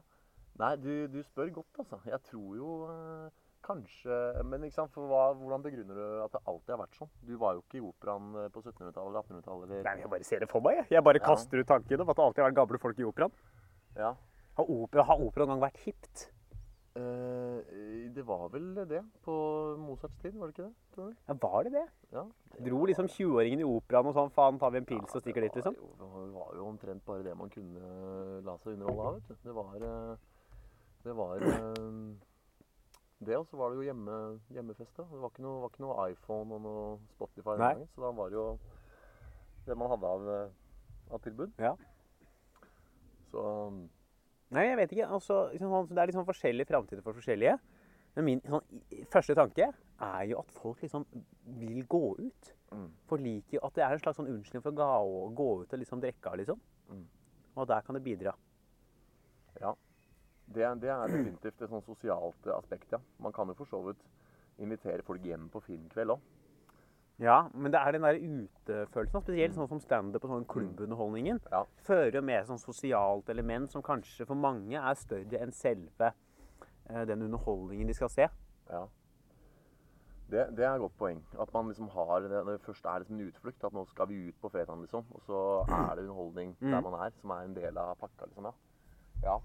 [0.63, 1.99] Nei, du, du spør godt, altså.
[2.07, 3.33] Jeg tror jo eh,
[3.67, 7.11] kanskje Men ikke sant, for hva, hvordan begrunner du at det alltid har vært sånn?
[7.27, 10.29] Du var jo ikke i operaen eh, på 1700-tallet eller 1800-tallet eller Nei, jeg bare
[10.31, 10.79] ser det for meg.
[10.85, 10.87] jeg.
[10.95, 11.27] Jeg bare Ja.
[11.33, 13.35] kaster ut tanken om at det alltid har vært gamle folk i operaen.
[13.99, 14.13] Ja.
[14.61, 16.29] Har opera, opera en gang vært hipt?
[16.95, 19.35] Eh, det var vel det på
[19.83, 20.75] Mozarts tid, var det ikke det?
[20.95, 21.17] Tror du?
[21.27, 21.87] Ja, var det det?
[22.13, 22.23] Ja.
[22.69, 25.57] Dro liksom 20-åringen i operaen og sånn faen, tar vi en pils og stikker dit,
[25.59, 25.75] liksom?
[25.75, 27.89] Det jo, det var jo omtrent bare det man kunne
[28.47, 29.41] la seg underholde av, vet du.
[29.49, 30.31] Det var eh,
[31.05, 31.91] Det var eh,
[33.25, 34.21] det, og så var det jo hjemme,
[34.55, 34.95] hjemmefest.
[34.97, 36.87] Det var ikke, noe, var ikke noe iPhone og noe
[37.17, 37.75] Spotify Nei.
[37.95, 38.47] så da var det jo
[39.67, 41.59] det man hadde av, eh, av tilbud.
[41.59, 41.75] Ja.
[43.33, 43.45] Så
[44.51, 45.09] Nei, jeg vet ikke.
[45.17, 47.57] Altså, liksom, det er sånn forskjellige framtider for forskjellige.
[48.15, 51.07] Men min sånn, første tanke er jo at folk liksom
[51.59, 52.53] vil gå ut.
[52.71, 55.73] mm, For liker at det er en slags sånn unnskyldning for å gå, gå ut
[55.73, 56.61] og liksom drikke av, liksom.
[56.91, 57.07] Mm.
[57.57, 58.35] Og der kan det bidra.
[59.61, 59.75] ja.
[60.47, 62.99] Det, det er definitivt et sånn sosialt aspekt, ja.
[63.19, 64.03] Man kan jo for så vidt
[64.61, 66.21] invitere folk hjem på filmkveld òg.
[67.23, 71.65] Ja, men det er den der utefølelsen, spesielt sånn som standup og sånn klubbunderholdningen, Ja.
[71.87, 76.13] fører jo med sånn sosialt element som kanskje for mange er større enn selve
[76.91, 78.27] eh, den underholdningen de skal se.
[78.71, 78.87] Ja.
[80.31, 81.23] Det, det er et godt poeng.
[81.39, 84.29] At man liksom har det, det først er liksom en utflukt, at nå skal vi
[84.29, 85.05] ut på fredagen, liksom.
[85.15, 86.83] Og så er det underholdning der Mm.
[86.91, 88.45] man er, som er en del av pakka, liksom.
[88.45, 88.53] Ja.
[89.23, 89.39] ja.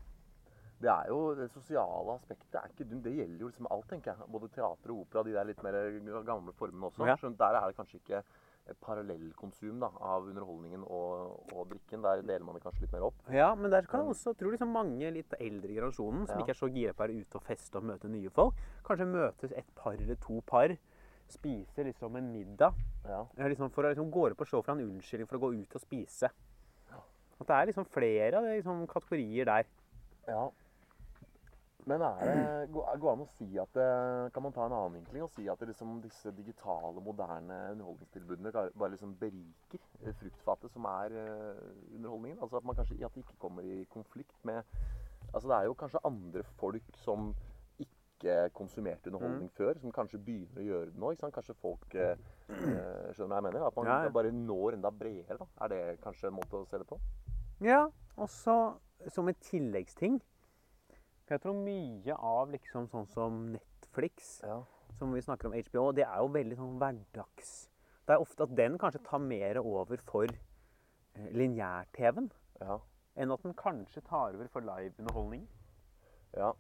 [0.80, 3.04] Det er jo Det sosiale aspektet er ikke dumt.
[3.04, 4.30] Det gjelder jo liksom alt, tenker jeg.
[4.32, 7.08] Både teater og opera, de der litt mer gamle formene også.
[7.08, 7.16] Ja.
[7.20, 8.24] Skjønt, der er det kanskje ikke
[8.86, 12.04] parallellkonsum da, av underholdningen og, og drikken.
[12.06, 13.20] Der deler man det kanskje litt mer opp.
[13.34, 16.44] Ja, men der kan jeg også tror liksom mange litt eldre i generasjonen som Ja.
[16.46, 19.10] ikke er så gira på å være ute og feste og møte nye folk, kanskje
[19.10, 20.76] møtes et par eller to par,
[21.30, 22.74] spiser liksom en middag
[23.08, 23.26] Ja.
[23.38, 25.82] liksom for å liksom går og se for en unnskyldning for å gå ut og
[25.82, 26.30] spise.
[27.40, 29.66] At det er liksom flere av de liksom kategorier der.
[30.28, 30.50] Ja.
[31.90, 33.90] Men er det, går det an å si at det,
[34.36, 38.92] Kan man ta en annen vinkling og si at liksom, disse digitale, moderne underholdningstilbudene bare-
[38.94, 41.62] liksom beriker eh, fruktfatet som er eh,
[41.96, 42.40] underholdningen?
[42.44, 44.62] Altså at man kanskje at de ikke kommer i konflikt med
[45.34, 47.34] Altså det er jo kanskje andre folk som
[47.80, 51.12] ikke konsumerte underholdning før, som kanskje begynner å gjøre det nå.
[51.14, 51.36] ikke sant?
[51.36, 52.16] Kanskje folk eh,
[52.50, 53.66] eh, Skjønner hva jeg mener?
[53.68, 54.10] At man ja.
[54.16, 55.38] bare når enda bredere.
[55.38, 55.48] da.
[55.66, 56.98] Er det kanskje en måte å se det på?
[57.64, 57.86] Ja,
[58.18, 58.58] og så
[59.14, 60.18] som en tilleggsting
[61.30, 64.64] Jeg tror mye av liksom sånn som Netflix Ja.
[64.98, 67.70] som vi snakker om HBO, det er jo veldig sånn hverdags.
[68.08, 72.80] Det er ofte at den kanskje tar mer over for eh, lineær-TV-en, ja.
[73.16, 75.46] enn at den kanskje tar over for live-underholdning.
[76.34, 76.54] Ja,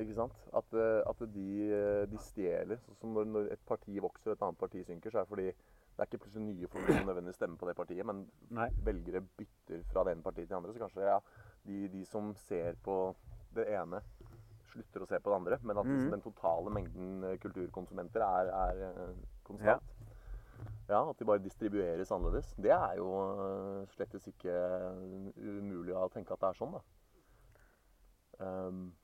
[0.00, 0.34] ikke sant?
[0.52, 2.82] At, eh, at de, eh, de stjeler.
[2.82, 5.30] Sånn som når, når et parti vokser og et annet parti synker, så er det
[5.30, 8.66] fordi det er ikke plutselig nye folk som nødvendigvis stemmer på det partiet, men Nei.
[8.82, 10.72] velgere bytter fra det ene partiet til det andre.
[10.74, 11.18] Så kanskje ja,
[11.68, 12.96] de, de som ser på
[13.54, 14.00] det ene,
[14.72, 15.58] slutter å se på det andre.
[15.62, 16.10] Men at Mhm.
[16.10, 19.82] den totale mengden eh, kulturkonsumenter er, er eh, konstant.
[20.88, 21.08] Ja.
[21.10, 22.54] At de bare distribueres annerledes.
[22.56, 23.08] Det er jo
[23.82, 24.52] eh, slettes ikke
[25.36, 26.82] umulig å tenke at det er sånn, da.
[28.38, 28.94] Um,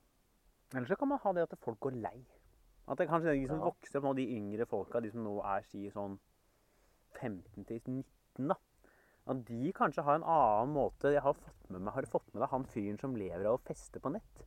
[0.75, 2.27] Eller så kan man ha det at folk går lei.
[2.89, 3.65] At det kanskje de som Ja.
[3.71, 6.19] vokser opp nå, de yngre folka, de som nå er si sånn
[7.21, 8.55] 15 til 19, da.
[9.29, 12.29] At de kanskje har en annen måte Jeg har fått med meg, har du fått
[12.33, 14.45] med deg han fyren som lever av å feste på nett.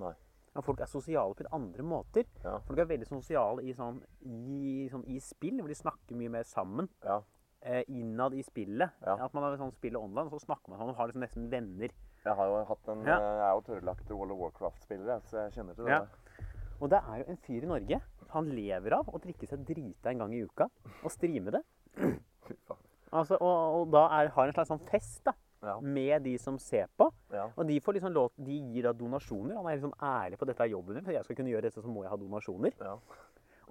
[0.00, 0.14] nei.
[0.54, 2.26] At folk er sosiale på andre måter.
[2.44, 2.58] Ja.
[2.66, 6.44] Folk er veldig sosiale i, sånn, i, sånn, i spill, hvor de snakker mye mer
[6.44, 6.90] sammen.
[7.06, 7.22] Ja.
[7.62, 8.92] Eh, innad i spillet.
[9.00, 9.14] Ja.
[9.24, 11.48] At man har sånn spillet online, og så snakker man sammen og har liksom nesten
[11.52, 11.94] venner.
[12.26, 13.16] Jeg har jo hatt en Ja.
[13.16, 15.96] Jeg er jo tørrlagt Wall of Warcraft-spiller, så jeg kjenner til det.
[15.96, 16.46] Ja.
[16.82, 18.02] Og det er jo en fyr i Norge.
[18.36, 20.68] Han lever av å drikke seg drita en gang i uka
[21.02, 21.64] og streame det.
[21.96, 22.81] Fy faen.
[23.12, 25.76] Altså, og, og da er, har en slags sånn fest da, Ja.
[25.80, 27.10] med de som ser på.
[27.30, 27.44] ja.
[27.56, 29.54] Og de, får liksom lov, de gir da donasjoner.
[29.60, 31.82] Han er liksom ærlig på dette er jobben min, for jeg skal kunne gjøre dette,
[31.84, 32.72] så må jeg ha donasjoner.
[32.80, 32.96] ja.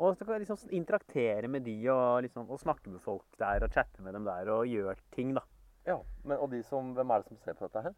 [0.01, 3.61] Og så kan jeg liksom interaktere med de og, liksom, og snakke med folk der
[3.65, 5.41] og chatte med dem der og gjøre ting, da.
[5.85, 5.97] ja.
[6.23, 7.93] Men, og de som, hvem er det som ser på dette her?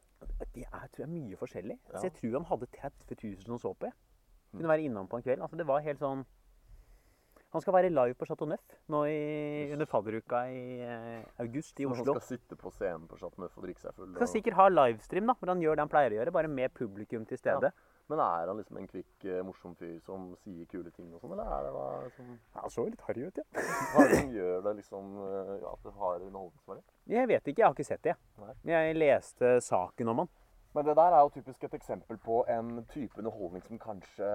[0.55, 1.77] Det er tror jeg, mye forskjellig.
[1.93, 3.85] Så jeg tror han hadde 30 000 som så på.
[3.85, 3.93] Jeg.
[4.51, 5.41] Kunne være innom på en kveld.
[5.41, 6.25] Altså, det var helt sånn
[7.53, 9.17] Han skal være live på Chateau Neuf nå i,
[9.75, 12.15] under fadderuka i eh, august i Oslo.
[12.15, 14.13] han skal sitte på scenen på Chateau Neuf og drikke seg full.
[14.17, 16.73] Skal sikkert ha livestream, da, hvor han gjør det han pleier å gjøre, bare med
[16.73, 17.69] publikum til stede.
[18.11, 21.35] Men er han liksom en kvikk, eh, morsom fyr som sier kule ting og sånn,
[21.37, 21.85] eller er det hva
[22.17, 23.45] som, Han så litt harry ut, ja.
[23.93, 26.83] hva som gjør det liksom eh, ja, at det har underholdningsverdi?
[27.13, 28.17] Jeg vet ikke, jeg har ikke sett det.
[28.41, 28.55] Nei.
[28.73, 30.33] Jeg leste saken om han.
[30.73, 34.25] Men det der er jo typisk et eksempel på en type underholdning som kanskje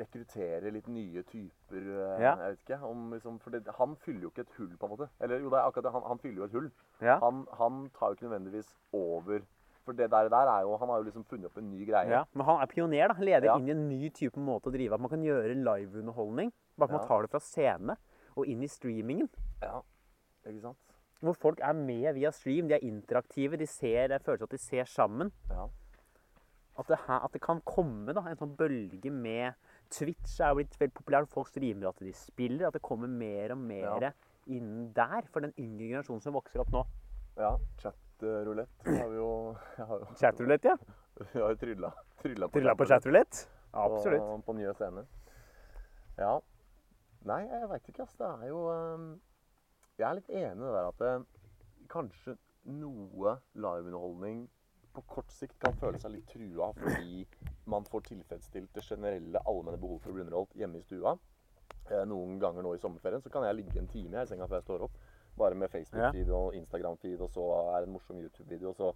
[0.00, 2.34] rekrutterer litt nye typer eh, Ja.
[2.36, 2.78] Jeg vet ikke.
[2.84, 5.08] Om, liksom, for det, han fyller jo ikke et hull, på en måte.
[5.24, 5.92] Eller jo, det er akkurat det.
[5.96, 6.70] Han, han fyller jo et hull.
[7.00, 7.18] Ja.
[7.24, 9.40] Han, han tar jo ikke nødvendigvis over
[9.84, 12.08] For det der, der er jo Han har jo liksom funnet opp en ny greie.
[12.08, 13.08] Ja, men han er pioner.
[13.12, 13.14] da.
[13.20, 13.56] Leder Ja.
[13.58, 16.52] inn i en ny type måte å drive at Man kan gjøre liveunderholdning.
[16.78, 17.96] Bare at man tar det fra scene
[18.36, 19.28] og inn i streamingen.
[19.62, 19.80] Ja,
[20.46, 20.93] Ikke sant?
[21.24, 22.68] Hvor folk er med via stream.
[22.68, 23.56] De er interaktive.
[23.60, 25.32] De ser, det føles at de ser sammen.
[25.50, 25.66] Ja.
[26.78, 29.54] At det, her, at det kan komme da, en sånn bølge med
[29.94, 31.30] Twitch er jo blitt veldig populært.
[31.30, 32.66] Folk streamer at de spiller.
[32.68, 34.12] At det kommer mer og mer Ja.
[34.46, 36.82] inn der for den yngre generasjonen som vokser opp nå.
[37.38, 39.28] ja Chatrulett har vi jo
[39.78, 40.76] jo, Chatrulett, ja.
[41.32, 43.46] Vi har jo trylla, trylla på Trylla på chatroulette.
[43.72, 44.20] Absolutt.
[44.20, 45.06] På, på nye scener.
[46.18, 46.34] Ja.
[47.24, 48.14] Nei, jeg veit ikke, ass.
[48.18, 49.06] Det er jo ehm,
[49.98, 51.12] Jeg er litt enig i det der at det,
[51.92, 52.36] kanskje
[52.74, 54.46] noe liveunderholdning
[54.94, 57.24] på kort sikt kan føle seg litt trua fordi
[57.70, 61.14] man får tilfredsstilt det generelle allmenne behovet for å bli underholdt hjemme i stua.
[61.90, 64.48] Eh, Noen ganger nå i sommerferien så kan jeg ligge en time her i senga
[64.48, 64.98] før jeg står opp.
[65.36, 68.70] Bare med Facebook-feed og Instagram-feed, og så er det en morsom YouTube-video.
[68.70, 68.92] og så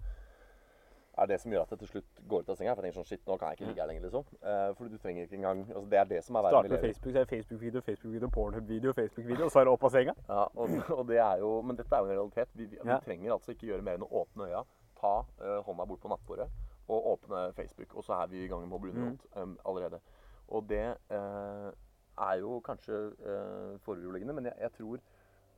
[1.23, 2.75] er det som gjør at jeg til slutt går ut av senga.
[2.75, 4.25] For jeg tenker sånn, shit, nå kan jeg ikke ligge her lenger, liksom.
[4.43, 6.85] Uh, for du trenger ikke engang altså Det er det som er verden Starte med.
[6.87, 10.15] Facebook, så er det Facebook-video, Facebook-video, Pornhub-video, Facebook-video, og så er det opp av senga.
[10.29, 12.55] Ja, og, og det er jo, men dette er jo en realitet.
[12.55, 13.01] Vi, vi Ja.
[13.05, 14.63] trenger altså ikke gjøre mer enn å åpne øya,
[15.01, 16.49] ta uh, hånda bort på nattbordet
[16.89, 17.95] og åpne Facebook.
[17.95, 20.01] Og så er vi i gang med å bli underholdt um, allerede.
[20.49, 21.69] Og det uh,
[22.29, 25.03] er jo kanskje uh, foruroligende, men jeg, jeg tror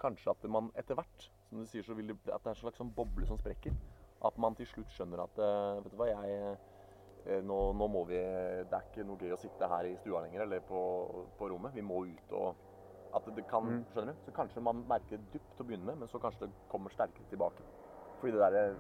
[0.01, 2.63] kanskje at man etter hvert, som du sier, så vil det, at det er en
[2.65, 3.75] slags sånn boble som sprekker.
[4.23, 6.57] At man til slutt skjønner at eh, Vet du hva, jeg
[7.27, 10.21] eh, nå, nå må vi Det er ikke noe gøy å sitte her i stua
[10.25, 10.81] lenger, eller på,
[11.39, 11.75] på rommet.
[11.77, 12.55] Vi må ut og
[13.17, 13.85] At det, kan Mm.
[13.93, 14.19] Skjønner du?
[14.27, 16.93] Så kanskje man merker det dypt til å begynne med, men så kanskje det kommer
[16.95, 17.65] sterkere tilbake.
[18.21, 18.75] Fordi det der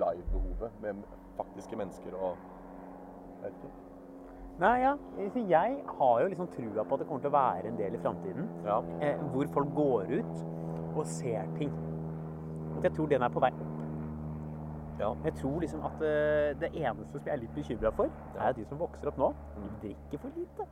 [0.00, 1.04] live-behovet med
[1.36, 2.36] faktiske mennesker og
[3.42, 3.70] Jeg vet ikke.
[4.58, 4.94] Nei, ja.
[5.36, 7.98] Jeg har jo liksom trua på at det kommer til å være en del i
[8.00, 8.78] framtiden Ja.
[9.04, 11.70] eh, hvor folk går ut og ser ting.
[12.82, 13.50] Jeg tror den er på vei.
[14.98, 15.14] Ja.
[15.24, 18.52] Jeg tror liksom at eh, det eneste som jeg er litt bekymra for, er er
[18.56, 19.32] de som vokser opp nå.
[19.56, 19.76] De Mm.
[19.82, 20.66] drikker for lite.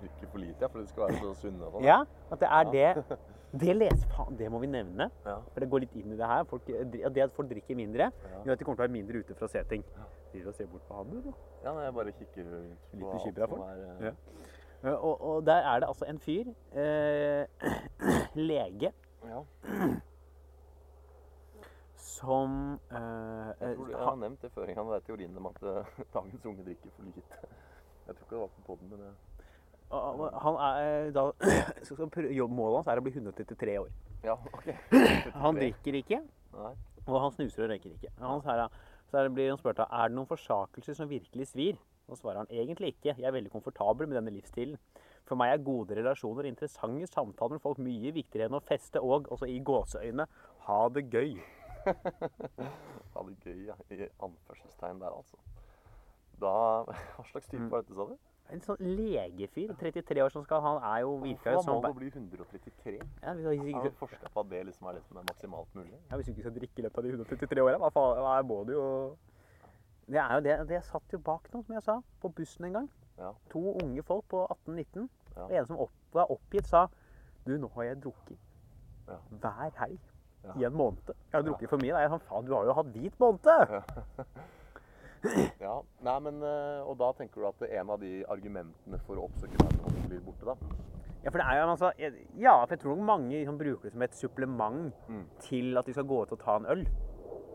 [0.00, 1.82] Drikker for lite, ja, for de skal være så sunne sånn.
[1.84, 2.00] Ja,
[2.30, 2.94] at det er Ja.
[2.94, 3.18] det.
[3.58, 5.10] Det leser faen, det må vi nevne.
[5.24, 5.38] Ja.
[5.54, 6.44] For det går litt inn i det her.
[6.44, 8.42] Folk, det at folk drikker mindre, Ja.
[8.44, 9.82] gjør at de kommer til å være mindre ute for å se ting.
[10.32, 11.32] Driver og ser bort på han, du, da.
[11.64, 12.44] ja, nei, jeg bare kikker
[12.92, 14.12] Litt som for er, eh, Ja.
[14.90, 16.44] Eh, Og, og der er det altså en fyr,
[16.76, 17.46] eh,
[18.34, 18.92] lege,
[19.24, 19.42] ja.
[22.18, 22.54] som
[22.90, 26.46] eh, Jeg, tror, du har nevnt det før en gang, teorien om at eh, dagens
[26.50, 27.40] unge drikker for lite.
[28.08, 29.14] Jeg tror ikke det var på podden, men det
[29.90, 31.26] Og- og Han er da
[31.86, 31.96] så
[32.48, 33.90] Målet hans er å bli 133 år.
[34.24, 34.68] Ja, OK.
[35.44, 36.72] Han drikker ikke, Nei.
[37.06, 38.10] og han snuser og røyker ikke.
[38.20, 38.68] Han da-
[39.08, 41.78] så er det- blir han spurt av, er det noen forsakelser som virkelig svir.
[42.08, 43.14] Og svarer han egentlig ikke.
[43.18, 44.78] Jeg er veldig komfortabel med denne livsstilen.
[45.28, 48.96] For meg er gode relasjoner og interessante samtaler med folk mye viktigere enn å feste
[49.04, 50.24] og, også i gåseøyne,
[50.64, 51.34] ha det gøy.
[53.14, 53.74] Ha det gøy, ja.
[53.90, 55.36] I anførselstegn der, altså.
[56.40, 56.52] Da
[57.16, 57.70] Hva slags type Mm.
[57.72, 58.16] var dette, sa du?
[58.48, 61.90] En sånn legefyr, 33 år som skal Han er jo virka jo som må det
[61.98, 62.94] bli 133?
[63.22, 65.98] ja, hvis, Har du forska på at det liksom er det som er maksimalt mulig?
[66.10, 68.62] ja, hvis du ikke skal drikke i løpet av de 133 åra, hva faen må
[68.64, 68.86] du jo
[70.08, 70.54] Det er jo det.
[70.70, 72.86] Det satt jo bak noe, som jeg sa, på bussen en gang.
[73.18, 73.34] Ja.
[73.52, 75.08] To unge folk på 18-19.
[75.36, 75.42] Ja.
[75.44, 76.86] Og en som opp, var oppgitt, sa
[77.44, 78.38] Du, nå har jeg drukket
[79.08, 79.18] Ja.
[79.42, 79.98] hver helg
[80.44, 80.52] Ja.
[80.56, 81.02] i en måned.
[81.08, 81.92] Jeg har drukket for mye.
[81.98, 83.48] Er sånn Faen, du har jo hatt hvit måned!
[85.58, 85.72] Ja,
[86.06, 89.58] nei, men eh, Og da tenker du at en av de argumentene for å oppsøke
[89.58, 90.54] nærmere blir borte, da?
[91.24, 91.90] Ja, for det er jo altså
[92.38, 95.24] Ja, for jeg tror mange liksom, bruker det som et supplement Mm.
[95.42, 96.84] til at de skal gå ut og ta en øl.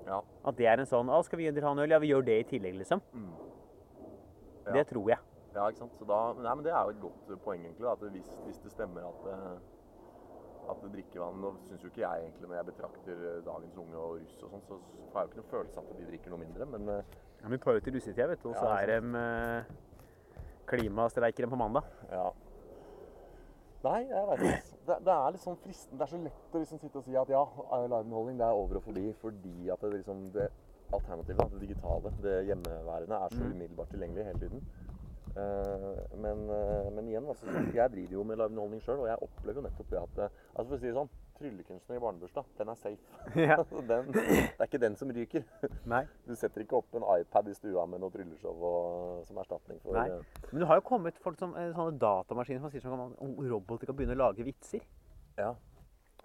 [0.10, 0.20] Ja.
[0.46, 1.90] At det er en sånn Å, skal vi ta en øl?
[1.96, 3.00] Ja, vi gjør det i tillegg, liksom.
[3.16, 3.32] Mm.
[4.68, 4.72] Ja.
[4.82, 5.20] Det tror jeg.
[5.56, 5.96] Ja, ikke sant.
[6.00, 7.86] Så da, nei, men Det er jo et godt poeng, egentlig.
[7.88, 9.56] da, At hvis, hvis det stemmer at, eh,
[10.70, 14.16] at drikkevann Nå syns jo ikke jeg egentlig, når jeg betrakter eh, dagens unge og
[14.22, 14.80] russ og sånn, så
[15.14, 16.66] har jeg jo ikke noe følelse av at de drikker noe mindre.
[16.76, 17.04] Men eh,
[17.44, 19.66] Ja, tar ut til russetida, vet du, og så Ja, er de klimastreikere
[20.72, 21.84] klimastreiker på mandag.
[22.12, 22.30] ja.
[23.84, 24.78] Nei, jeg vet ikke.
[24.88, 25.98] Det, det er litt sånn fristende.
[26.00, 27.42] Det er så lett å liksom sitte og si at ja,
[27.84, 30.46] liveunderholdning det er over og forbi fordi at det liksom det
[30.94, 33.52] alternativet, det digitale, det hjemmeværende, er så Mm.
[33.52, 34.62] umiddelbart tilgjengelig hele tiden.
[35.34, 39.60] Eh, men, eh, men igjen, altså, jeg driver jo med liveunderholdning sjøl, og jeg opplever
[39.60, 41.10] jo nettopp det at eh, altså For å si det sånn
[41.40, 43.18] tryllekunstner i barnebursdag, den er safe.
[43.48, 43.58] Ja.
[43.90, 45.48] den, det er ikke den som ryker.
[45.94, 46.04] Nei.
[46.30, 49.98] Du setter ikke opp en iPad i stua med noe trylleshow og, som erstatning for
[49.98, 50.22] Nei.
[50.52, 53.98] Men det har jo kommet folk som, sånne datamaskiner som sier sånn om roboter kan
[53.98, 54.86] begynne å lage vitser.
[55.40, 55.56] Ja,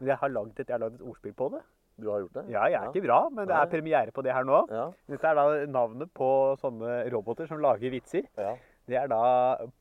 [0.04, 1.64] Jeg har lagd et, et ordspill på det.
[1.96, 2.44] du har gjort det?
[2.52, 4.66] Ja, jeg er ikke bra, men det er premiere på det her nå.
[4.68, 6.28] Ja, Dette er da navnet på
[6.60, 8.28] sånne roboter som lager vitser.
[8.36, 8.58] ja.
[8.88, 9.18] Det er da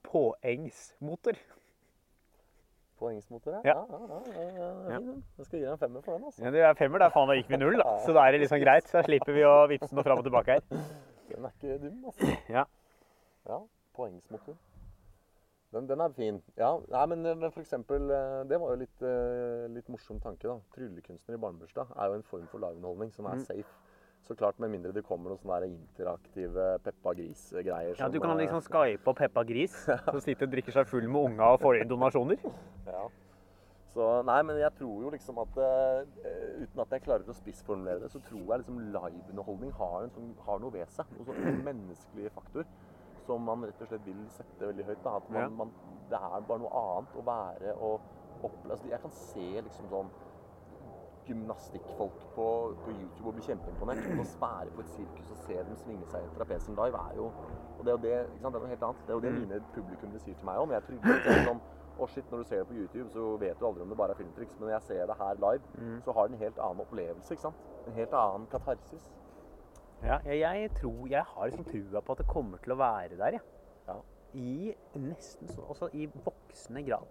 [0.03, 1.37] påengsmotor.
[2.97, 3.61] Poengsmotor, ja.
[3.63, 3.73] Ja.
[3.89, 4.99] Ja, ja, ja, ja.
[5.37, 6.23] Jeg skal gi deg en femmer for den.
[6.25, 6.43] altså.
[6.43, 7.91] Ja, det er femmer, da faen da gikk vi null, da.
[8.05, 8.87] Så da er det liksom greit.
[8.89, 10.63] Så slipper vi å vippse noe fram og tilbake her.
[11.29, 12.31] Den er ikke dum, altså.
[12.49, 12.63] Ja.
[13.47, 13.59] Ja,
[13.95, 14.57] poengsmotor.
[15.75, 16.39] Den, den er fin.
[16.57, 20.47] Ja, nei, men, men for eksempel eh, Det var jo litt, eh, litt morsom tanke,
[20.47, 20.55] da.
[20.73, 23.45] Tryllekunstner i barnebursdag er jo en form for liveunderholdning som er Mm.
[23.45, 23.75] safe.
[24.27, 27.93] Så klart, med mindre det kommer noen sånne interaktive Peppa Gris-greier.
[27.95, 29.77] Ja, Du kan eh, liksom skype opp Peppa Gris,
[30.11, 32.43] som sitter og drikker seg full med unga og får inn donasjoner.
[32.89, 33.05] Ja.
[33.95, 36.03] Så nei, men jeg tror jo liksom at eh,
[36.61, 40.35] Uten at jeg klarer å spissformulere det, så tror jeg liksom liveunderholdning har, en sånn,
[40.45, 41.09] har noe ved seg.
[41.17, 42.67] Noe en menneskelig faktor
[43.27, 45.01] som man rett og slett vil sette veldig høyt.
[45.03, 45.15] Da.
[45.21, 45.49] At man, Ja.
[45.63, 45.73] man,
[46.11, 47.99] det er bare noe annet å være og
[48.43, 50.11] oppleve altså, Jeg kan se liksom sånn
[51.27, 52.45] gymnastikkfolk på,
[52.83, 54.03] på YouTube og bli kjempeimponert.
[54.09, 57.15] Men å spære på et sirkus og se dem svinge seg i trapesen live er
[57.21, 57.31] jo
[57.77, 58.53] og det er jo det, ikke sant?
[58.53, 59.01] det er noe helt annet.
[59.05, 59.39] Det er jo det Mm.
[59.43, 60.67] mine publikummere sier til meg òg.
[60.67, 61.59] Men jeg tror ikke sånn
[61.97, 64.11] å shit, når du ser det på YouTube, så vet du aldri om det bare
[64.15, 64.57] er filmtriks.
[64.59, 66.01] Men når jeg ser det her live, Mm.
[66.01, 67.31] så har det en helt annen opplevelse.
[67.33, 67.55] ikke sant?
[67.87, 69.05] En helt annen katarsis.
[70.03, 73.17] Ja, jeg, jeg tror Jeg har liksom trua på at det kommer til å være
[73.17, 73.41] der, jeg.
[73.87, 73.95] Ja.
[74.33, 77.07] I nesten sånn også i voksende grad.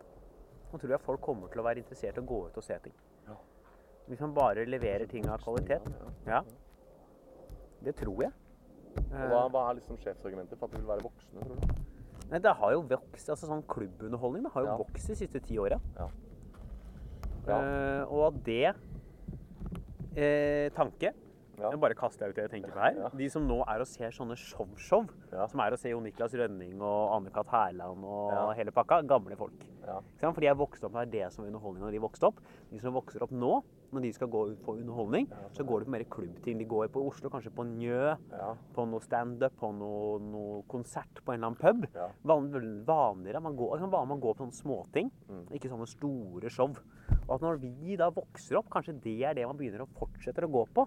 [0.72, 2.78] Nå tror jeg folk kommer til å være interessert i å gå ut og se
[2.82, 2.92] ting.
[4.08, 5.82] Hvis man bare leverer ting av kvalitet.
[6.26, 6.42] Ja.
[7.84, 8.32] Det tror jeg.
[8.96, 11.82] Og hva, hva er liksom sjefsargumentet for at de vil være voksne, tror du?
[12.30, 14.76] Nei, det har jo vokst, altså sånn Klubbunderholdning det har jo Ja.
[14.80, 15.78] vokst de siste ti åra.
[15.98, 16.08] Ja.
[17.46, 17.58] Ja.
[17.60, 18.74] Eh, og at det
[20.16, 21.12] eh, tanke
[21.56, 21.70] Ja.
[21.72, 22.96] Jeg bare kaster ut det jeg tenker på her.
[23.00, 23.08] Ja.
[23.16, 25.46] De som nå er og ser sånne show-show, Ja.
[25.46, 27.46] som er å se Jo Niklas Rønning og Anne-Kat.
[27.46, 28.52] Hærland og Ja.
[28.52, 29.54] hele pakka, gamle folk.
[29.86, 30.00] Ja.
[30.20, 32.40] For de er vokst opp med det som var underholdning når de vokste opp.
[32.70, 33.62] De som vokser opp nå,
[33.96, 35.26] når de skal gå ut på underholdning,
[35.56, 36.58] så går de på mer klubbting.
[36.60, 38.54] De går på Oslo, kanskje på Njø, Ja.
[38.76, 41.88] på noe standup, på noe, noe konsert på en eller annen pub.
[41.94, 42.08] Ja.
[42.24, 42.50] Van,
[42.86, 43.42] vanligere.
[43.42, 45.46] Man går, kan man går på sånne småting, Mm.
[45.52, 46.70] ikke sånne store show.
[47.28, 50.44] Og at når vi da vokser opp, kanskje det er det man begynner å fortsette
[50.44, 50.86] å gå på,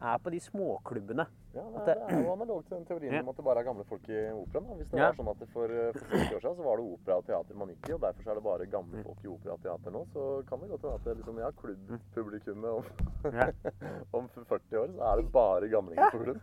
[0.00, 1.26] er på de småklubbene.
[1.54, 3.20] Ja, det, det- er jo analog til den teorien Ja.
[3.22, 4.66] om at det bare er gamle folk i operaen.
[4.78, 5.06] Hvis det Ja.
[5.10, 7.54] var sånn at for, eh, for 40 år siden så var det opera og teater
[7.56, 9.04] man gikk i, og derfor så er det bare gamle Mm.
[9.04, 11.50] folk i opera og teater nå, så kan det godt hende at det liksom, ja,
[11.50, 12.84] klubbpublikummet om,
[13.32, 13.50] Ja.
[14.14, 16.40] om 40 år så er det bare gamlinger på klubb.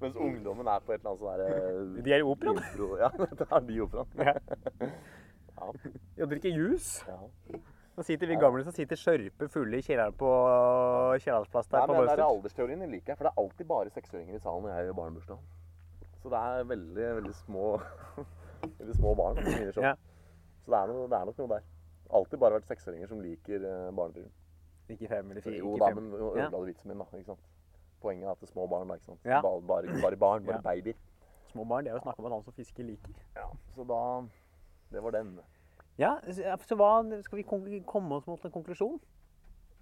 [0.00, 2.62] Mens ungdommen er på et eller annet sånn derre De er i operaen.
[2.98, 4.06] Ja, det er de i operaen.
[4.16, 4.34] Ja.
[5.56, 5.72] Ja.
[6.22, 7.02] Og drikker juice.
[7.08, 7.16] ja.
[7.96, 10.30] Nå sitter vi gamle som sitter skjørpe fulle i kjelleren på
[11.24, 13.68] Kjellersplass der Nei, på men den der aldersteorien den liker jeg, for det er alltid
[13.70, 15.38] bare seksåringer i salen når jeg gjør barnebursdag.
[16.20, 17.64] Så det er veldig, veldig små
[18.80, 19.72] veldig små barn gir.
[19.80, 19.94] Ja.
[20.66, 21.66] Så det er, noe, det er nok noe der.
[22.20, 24.20] Alltid bare vært seksåringer som liker uh.
[24.92, 25.58] Ikke fem eller fire.
[25.58, 27.08] Jo da, men ødela du vitsen min, da.
[27.16, 27.50] ikke sant?
[28.04, 29.00] Poenget er at det er små barn, da.
[29.00, 29.24] ikke sant?
[29.24, 29.40] Ja.
[29.42, 30.62] Bare, bare, bare barn, bare Ja.
[30.68, 31.00] babyer.
[31.50, 33.16] Små barn, det er jo snakk om at han som fisker liker.
[33.34, 34.02] Ja, så da
[34.92, 35.38] Det var den.
[35.98, 36.90] Ja, så hva
[37.24, 37.44] Skal vi
[37.86, 38.98] komme oss mot en konklusjon?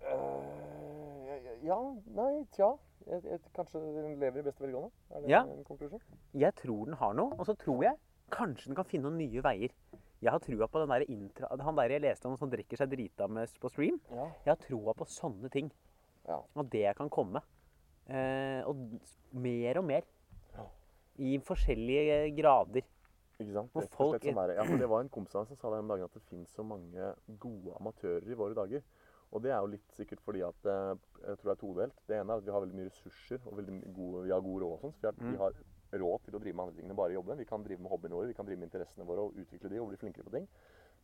[0.05, 1.79] Uh, ja,
[2.15, 2.75] nei, tja.
[3.05, 4.91] Jeg, jeg, kanskje den lever i beste velgående?
[5.11, 5.43] Er det Ja.
[5.45, 6.01] en konklusjon?
[6.33, 7.97] Jeg tror den har noe, og så tror jeg
[8.33, 9.75] kanskje den kan finne noen nye veier.
[10.25, 11.51] Jeg har trua på den der intra...
[11.61, 13.99] Han der jeg leste om som drikker seg drita med på stream.
[14.11, 14.31] Ja.
[14.47, 15.71] Jeg har trua på sånne ting.
[16.29, 16.39] ja.
[16.55, 17.43] Og det kan komme.
[18.09, 18.77] Eh, og
[19.33, 20.07] mer og mer.
[20.55, 20.65] Ja.
[21.19, 22.87] I forskjellige grader.
[23.41, 23.71] Ikke sant?
[23.75, 25.71] Rett og slett sånn der, ja, for det var en kompis av meg som sa
[25.75, 27.09] det om dagen at det finnes så mange
[27.43, 28.83] gode amatører i våre dager.
[29.35, 30.95] Og det er jo litt sikkert fordi at eh,
[31.27, 31.97] jeg tror det er todelt.
[32.07, 33.59] Det ene er at vi har veldig mye ressurser og
[33.97, 34.93] gode, vi har god råd og sånn.
[34.95, 35.41] Så vi har, vi Mm.
[35.41, 35.53] har
[36.05, 37.37] råd til å drive med andre ting enn bare jobbe.
[37.39, 39.79] Vi kan drive med hobbyene våre, vi kan drive med interessene våre og utvikle de
[39.81, 40.47] og bli flinkere på ting.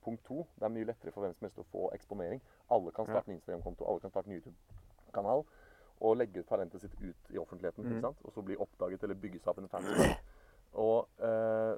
[0.04, 2.40] Punkt to, det er mye lettere for hvem som helst å få eksponering.
[2.70, 5.44] Alle kan starte en Instagram-konto, alle kan starte en YouTube-kanal.
[6.00, 7.84] Og legge ut talentet sitt ut i offentligheten.
[7.84, 7.90] Mm.
[7.92, 8.22] ikke sant?
[8.24, 10.22] Og så bli oppdaget eller bygge seg opp en fanskap.
[10.80, 11.74] Og eh,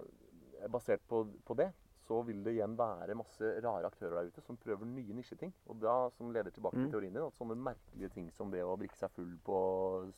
[0.71, 4.57] basert på, på det, så vil det igjen være masse rare aktører der ute som
[4.57, 5.53] prøver nye nisjeting.
[5.71, 6.91] Og da, som leder tilbake til Mm.
[6.91, 9.59] teorien din, at sånne merkelige ting som det å drikke seg full på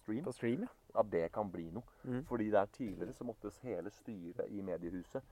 [0.03, 1.01] stream, På stream, ja.
[1.01, 1.85] at det kan bli noe.
[2.05, 2.25] Mm.
[2.25, 5.23] Fordi der tidligere så måtte hele styret i mediehuset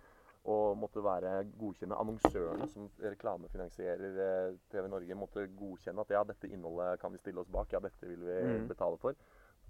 [0.44, 4.16] og måtte være godkjenne annonsørene som reklamefinansierer
[4.50, 7.78] eh, TV Norge, måtte godkjenne at ja, dette innholdet kan vi stille oss bak, ja,
[7.80, 8.68] dette vil vi Mm.
[8.68, 9.14] betale for.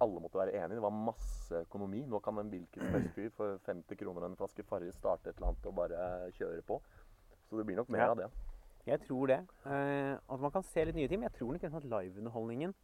[0.03, 0.77] Alle måtte være enige.
[0.79, 2.03] Det var masse økonomi.
[2.11, 5.31] Nå kan en hvilken som helst fyr for 50 kroner og en flaske Farris starte
[5.31, 6.81] et eller annet og bare kjøre på.
[7.49, 8.11] Så det blir nok mer Ja.
[8.11, 8.31] av det.
[8.87, 9.41] Jeg tror det.
[9.67, 11.21] Eh, at man kan se litt nye ting.
[11.21, 12.75] Men jeg tror nok at liveunderholdningen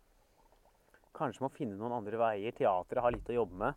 [1.18, 2.52] kanskje må finne noen andre veier.
[2.54, 3.74] Teatret har litt å jobbe med.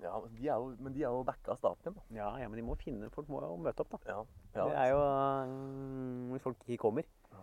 [0.00, 2.02] Ja, men de er jo, men de er jo backa av staten da.
[2.14, 3.98] Ja, ja, men de må finne Folk må jo møte opp, da.
[4.06, 4.20] Ja.
[4.68, 5.00] Det er jo
[6.32, 7.02] Hvis folk ikke kommer.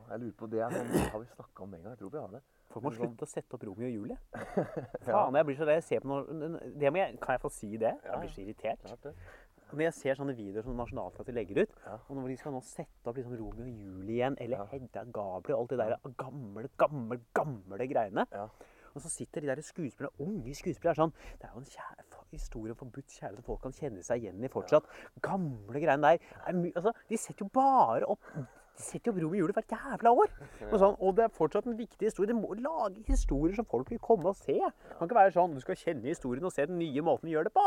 [0.09, 1.95] Jeg lurer på det er sånn, Har vi snakka om det en gang?
[1.95, 2.41] Jeg tror vi har det.
[2.73, 4.17] Folk må er sånn- slutte å sette opp Romeo og Julie.
[5.05, 5.77] Faen, jeg blir så lei.
[5.79, 7.93] Jeg ser på noe det må jeg, Kan jeg få si det?
[8.05, 8.85] Jeg blir så irritert.
[9.75, 11.71] Når jeg ser sånne videoer som Nationaltheatret legger ut,
[12.05, 14.67] og når de skal nå sette opp liksom Romeo og Julie igjen, eller.
[14.71, 18.27] Hedda Gabriel, alt det der gamle, gamle, gamle greiene.
[18.31, 18.45] Ja.
[18.95, 22.73] Og så sitter de der skuespillerne, unge skuespillere sånn Det er jo en kjære, historie
[22.73, 24.87] om forbudt kjærlighet som folk kan kjenne seg igjen i fortsatt.
[25.23, 26.23] Gamle greiene der.
[26.45, 28.21] Er altså, de setter jo bare opp
[28.75, 30.33] de setter jo Bro med hjulet hvert jævla år.
[30.71, 32.27] Og, sånn, og det er fortsatt en viktig historie.
[32.31, 34.57] De må lage historier som folk vil komme og se.
[34.59, 37.35] Det kan ikke være sånn du skal kjenne historien og se den nye måten vi
[37.37, 37.65] gjør det på.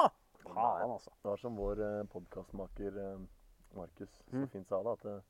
[0.48, 1.10] Faen, altså.
[1.22, 3.18] Det var som vår eh, podkastmaker eh,
[3.76, 4.46] Markus så Mm.
[4.52, 5.20] fint sa det, at eh,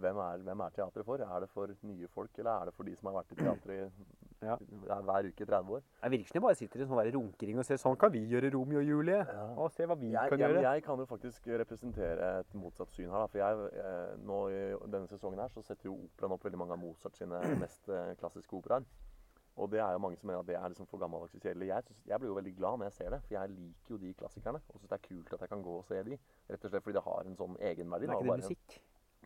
[0.00, 1.20] hvem, er, hvem er teatret for?
[1.20, 3.74] Er det for nye folk, eller er det for de som har vært i teatret
[3.76, 4.56] i, Ja.
[4.90, 5.82] er hver uke i 30 år?
[6.02, 8.50] Det virker som de bare sitter i sånn runkering og ser sånn kan vi gjøre
[8.52, 9.20] Romeo og Julie.
[9.24, 9.46] Ja.
[9.56, 10.62] Og se hva vi Jeg, kan jeg, gjøre.
[10.62, 13.18] jeg kan jo faktisk representere et motsatt syn her.
[13.18, 14.42] Da, for jeg, eh, nå
[14.90, 18.14] denne sesongen her så setter jo operaen opp veldig mange av Mozart sine mest eh,
[18.20, 18.84] klassiske operaer.
[19.56, 21.68] Og det er jo mange som mener at det er liksom for gammeldags kjedelig.
[21.68, 23.96] Jeg, synes- jeg blir jo veldig glad når jeg ser det, for jeg liker jo
[24.02, 24.60] de klassikerne.
[24.74, 26.18] Og syns det er kult at jeg kan gå og se de.
[26.50, 28.08] Rett og slett fordi det har en sånn egenverdi.
[28.08, 28.80] Det er ikke det musikk?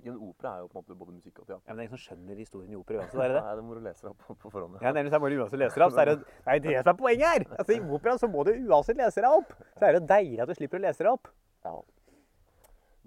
[0.04, 1.62] Ja, en opera er jo på en måte både musikk og teater.
[1.64, 3.42] Ja, men det er ingen som skjønner historien i opera uansett, er det det?
[3.48, 4.78] Nei, det må du lese opp på, på forhånd.
[4.84, 6.16] Ja, nemlig så er det uansett leser opp, så er det
[6.54, 7.46] er det som er poenget her.
[7.58, 9.54] Altså, I opera så må du uansett lese deg opp.
[9.78, 11.32] Så er det deilig at du slipper å lese deg opp.
[11.66, 11.76] Ja.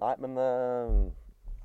[0.02, 0.96] Nei, men eh,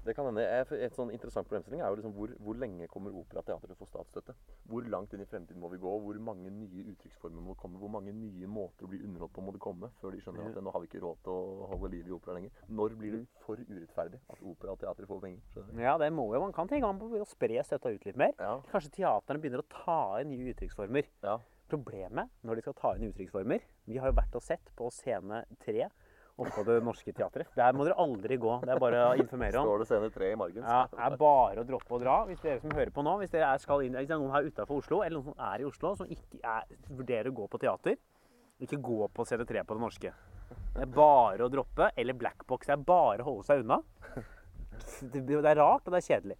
[0.06, 0.44] det kan hende.
[0.86, 3.88] Et sånn interessant problemstilling er jo liksom hvor, hvor lenge kommer operateater til å få
[3.90, 4.34] statsstøtte?
[4.70, 5.92] Hvor langt inn i fremtiden må vi gå?
[6.04, 7.80] Hvor mange nye uttrykksformer må det komme?
[7.82, 10.60] Hvor mange nye måter å bli underholdt på må det komme før de skjønner at
[10.62, 12.62] nå har vi ikke råd til å holde liv i opera lenger?
[12.80, 15.66] Når blir det for urettferdig at opera og teater får penger?
[15.82, 18.32] Ja, det må jo man kan tenke man på å spre støtta ut litt mer.
[18.40, 21.12] Ja, Kanskje teaterne begynner å ta inn nye uttrykksformer.
[21.26, 21.38] ja.
[21.66, 25.40] Problemet når de skal ta inn uttrykksformer Vi har jo vært og sett på Scene
[25.64, 25.88] 3
[26.36, 27.48] oppå Det Norske Teatret.
[27.56, 28.58] Der må dere aldri gå.
[28.64, 29.68] Det er bare å informere om.
[29.68, 30.66] Står det scene tre i margen?
[30.66, 32.16] Ja, det er bare å droppe å dra.
[32.28, 34.34] Hvis dere som hører på nå, hvis dere er, skal inn, hvis det er noen
[34.34, 37.48] her utenfor Oslo, eller noen som er i Oslo, som ikke er, vurderer å gå
[37.52, 38.00] på teater,
[38.66, 40.12] ikke gå på CD3 på det norske.
[40.76, 41.90] Det er bare å droppe.
[41.96, 42.68] Eller Blackbox.
[42.68, 43.80] Det er bare å holde seg unna.
[45.00, 46.36] Det er rart, og det er kjedelig.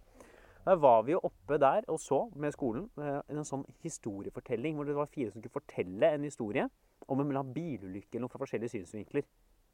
[0.67, 4.85] Da var vi jo oppe der og så med skolen eh, en sånn historiefortelling hvor
[4.85, 6.65] det var fire som skulle fortelle en historie
[7.07, 9.23] om en bilulykke eller noe fra forskjellige synsvinkler.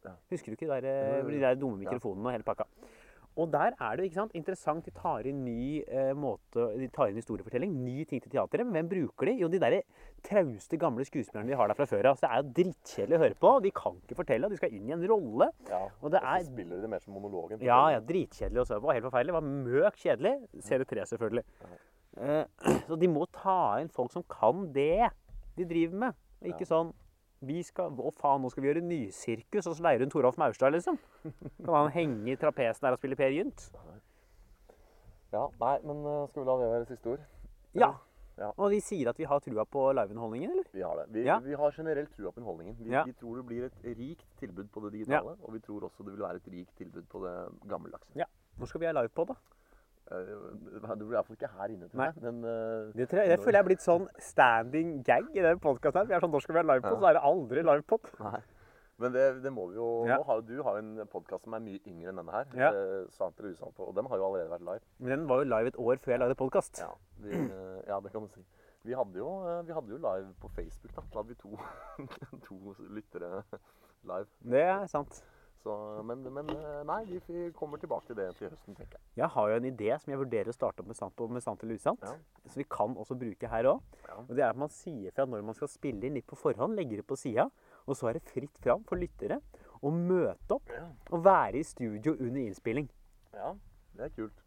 [0.04, 0.18] Ja.
[0.34, 1.32] Husker du ikke de der, jo.
[1.32, 2.68] de der dumme mikrofonene og hele pakka?
[3.34, 4.86] Og der er det sant, interessant.
[4.86, 8.68] De tar inn ny eh, måte, de tar inn historiefortelling, ny ting til teateret.
[8.68, 9.34] Men hvem bruker de?
[9.41, 9.80] Jo, de der
[10.28, 12.20] trauste gamle skuespillerne de har der fra før av.
[12.20, 13.54] Så det er jo drittkjedelig å høre på.
[13.66, 15.49] De kan ikke fortelle, og de skal inn i en rolle.
[15.72, 15.82] ja.
[16.04, 17.66] Og det så er spiller de det mer som monologen.
[17.66, 18.93] ja, ja, dritkjedelig å se på.
[18.93, 19.34] Helt forferdelig.
[19.34, 20.36] Det var møk kjedelig.
[20.70, 21.45] CD3, selvfølgelig.
[22.22, 22.43] Eh,
[22.88, 25.10] så de må ta inn folk som kan det
[25.58, 26.22] de driver med.
[26.43, 26.93] Og ikke sånn
[27.45, 30.71] vi skal, Å faen, nå skal vi gjøre nysirkus, og så leier hun Toralf Maurstad,
[30.75, 30.97] liksom.
[31.63, 33.69] Kan han henge i trapesen der og spille Per Gynt?
[35.33, 35.47] ja.
[35.59, 37.23] Nei, men eh, skal vi la det være siste ord?
[37.77, 37.91] Ja.
[38.37, 38.47] Ja.
[38.57, 40.65] Og de sier at vi har trua på liveunderholdningen, eller?
[40.73, 41.05] Vi har det.
[41.13, 41.35] Vi, Ja.
[41.45, 42.75] vi har generelt trua på underholdningen.
[42.79, 43.03] Vi, Ja.
[43.05, 46.13] vi tror det blir et rikt tilbud på det digitale, og vi tror også det
[46.15, 47.35] vil være et rikt tilbud på det
[47.69, 48.09] gammeldagse.
[48.17, 48.25] Ja.
[48.57, 49.35] Når skal vi ha livepod, da?
[50.12, 53.39] Eh, Du blir iallfall ikke her inne til meg, men uh, Det, tror jeg, det
[53.39, 56.10] føler jeg er blitt sånn standing gag i den podkasten.
[56.10, 56.97] Vi er sånn, Når skal vi ha livepod?
[56.97, 56.99] Ja.
[56.99, 58.10] Så er det aldri livepod.
[59.01, 60.18] Men det, det må vi jo Ja.
[60.20, 62.45] Nå har du har jo en podkast som er mye yngre enn denne her.
[62.60, 62.70] Ja.
[62.76, 63.74] eh, Sant eller usant.
[63.76, 64.84] på, Og den har jo allerede vært live.
[64.99, 66.84] Men den var jo live et år før jeg lagde podkast.
[66.84, 66.91] Ja,
[67.24, 67.32] vi,
[67.88, 68.43] ja det kan du si.
[68.84, 69.30] Vi hadde, jo,
[69.64, 70.91] vi hadde jo live på Facebook.
[70.95, 71.58] Da Da hadde vi to,
[72.47, 73.43] to lyttere
[74.04, 74.28] live.
[74.43, 75.24] Det er sant.
[75.64, 79.05] Så, men, men eh, nei, vi kommer tilbake til det til høsten, tenker jeg.
[79.22, 81.64] Jeg har jo en idé som jeg vurderer å starte opp med sant, med sant
[81.64, 82.03] eller usant.
[82.03, 82.18] Ja.
[82.51, 83.80] Som vi kan også bruke her òg.
[84.09, 84.18] Ja.
[84.26, 86.76] Og det er at man sier fra når man skal spille inn litt på forhånd,
[86.76, 87.47] legger det på sida.
[87.88, 89.39] Og så er det fritt fram for lyttere
[89.84, 90.84] å møte opp Ja.
[91.16, 92.89] og være i studio under innspilling.
[93.34, 93.53] Ja,
[93.95, 94.43] det er kult.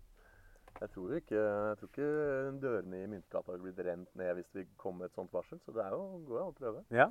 [0.77, 2.07] Jeg tror ikke, jeg tror ikke
[2.61, 5.73] dørene i Myntgata hadde blitt rent ned hvis vi kom med et sånt varsel, så
[5.73, 6.83] det er jo går an å prøve.
[6.93, 7.07] Ja.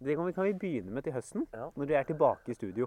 [0.00, 1.70] Det kan vi, kan vi begynne med til høsten, Ja.
[1.76, 2.86] når du er tilbake i studio.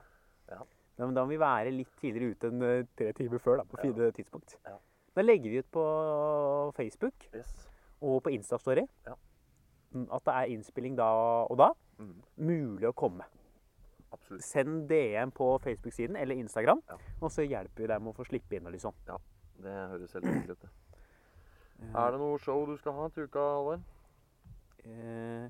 [0.49, 0.59] Ja.
[0.97, 3.77] Da, da må vi være litt tidligere ute enn eh, tre timer før, da, på
[3.83, 4.11] Ja.
[4.11, 4.57] tidspunkt.
[4.65, 4.77] Ja.
[5.15, 5.83] Da legger vi ut på
[6.77, 7.67] Facebook Yes.
[8.01, 9.15] og på Instastory Ja.
[9.93, 11.03] mm, at det er innspilling da
[11.49, 11.71] og da.
[11.99, 12.21] Mm.
[12.37, 13.23] Mulig å komme.
[14.13, 14.43] Absolutt.
[14.43, 16.95] Send DM på Facebook-siden eller Instagram, Ja.
[17.21, 18.93] og så hjelper vi deg med å få slippe inn og liksom.
[19.61, 20.59] Det høres helt riktig ut.
[20.61, 20.69] det.
[21.95, 23.81] Er det noe show du skal ha til uka, Halvard?
[24.85, 25.49] Eh,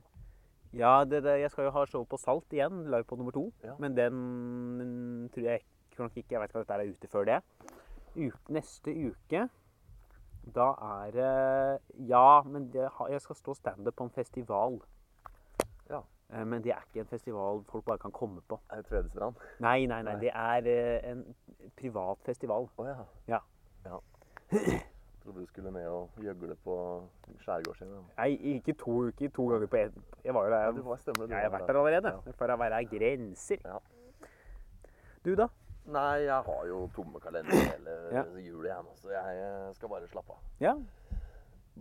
[0.73, 3.49] ja, det, det, jeg skal jo ha show på Salt igjen, live på nummer to.
[3.63, 3.75] Ja.
[3.79, 5.65] Men den tror jeg
[5.99, 7.39] nok ikke Jeg vet ikke om dette er ute før det.
[8.15, 9.41] Uke, neste uke
[10.55, 14.79] Da er det Ja, men det, jeg skal stå standup på en festival.
[15.89, 16.01] Ja.
[16.33, 18.59] Eh, Men det er ikke en festival folk bare kan komme på.
[18.69, 19.35] Er det Tvedestrand?
[19.59, 20.13] Nei, nei, nei.
[20.13, 20.19] Nei.
[20.19, 21.25] Det er eh, en
[21.77, 22.69] privat festival.
[22.77, 23.05] Å ja.
[23.27, 23.39] Ja.
[23.85, 23.99] ja.
[25.21, 26.75] Trodde du skulle ned og gjøgle på
[27.43, 28.05] skjærgårdsscenen.
[28.17, 29.97] Nei, ikke to uker, to ganger på ett.
[30.25, 30.63] Jeg var jo der.
[30.65, 31.27] Ja, du var stemmer.
[31.27, 32.13] du jeg har vært der allerede.
[32.25, 32.33] Ja.
[32.39, 33.61] For å være grenser.
[33.65, 33.77] Ja.
[35.25, 35.47] Du, da?
[35.93, 38.23] Nei, jeg har jo tomme kalender hele Ja.
[38.41, 40.41] jula, jeg så jeg skal bare slappe av.
[40.61, 40.73] Ja.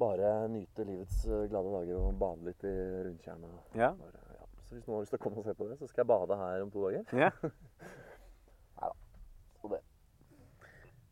[0.00, 2.74] Bare nyte livets eh, glade dager og bade litt i
[3.08, 3.74] rundtjernet.
[3.74, 3.90] Ja.
[3.96, 4.46] Ja.
[4.68, 6.12] Så hvis noen har lyst til å komme og se på det, så skal jeg
[6.12, 7.04] bade her om to dager.
[7.24, 7.30] ja.
[9.60, 9.80] Så det.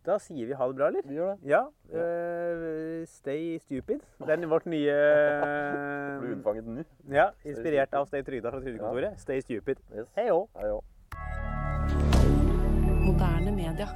[0.08, 1.02] Da sier vi ha det bra, eller?
[1.04, 1.50] Vi gjør det.
[1.50, 1.66] Ja.
[1.92, 4.00] Uh, stay stupid.
[4.24, 4.94] Det er vårt nye
[6.22, 6.84] Blir unnfanget nå.
[7.12, 9.20] Ja, inspirert av Stay Trygda fra Trygdekontoret.
[9.20, 9.84] Stay stupid.
[9.92, 10.08] Yes.
[10.16, 10.48] Hei òg.
[13.04, 13.92] Moderne media.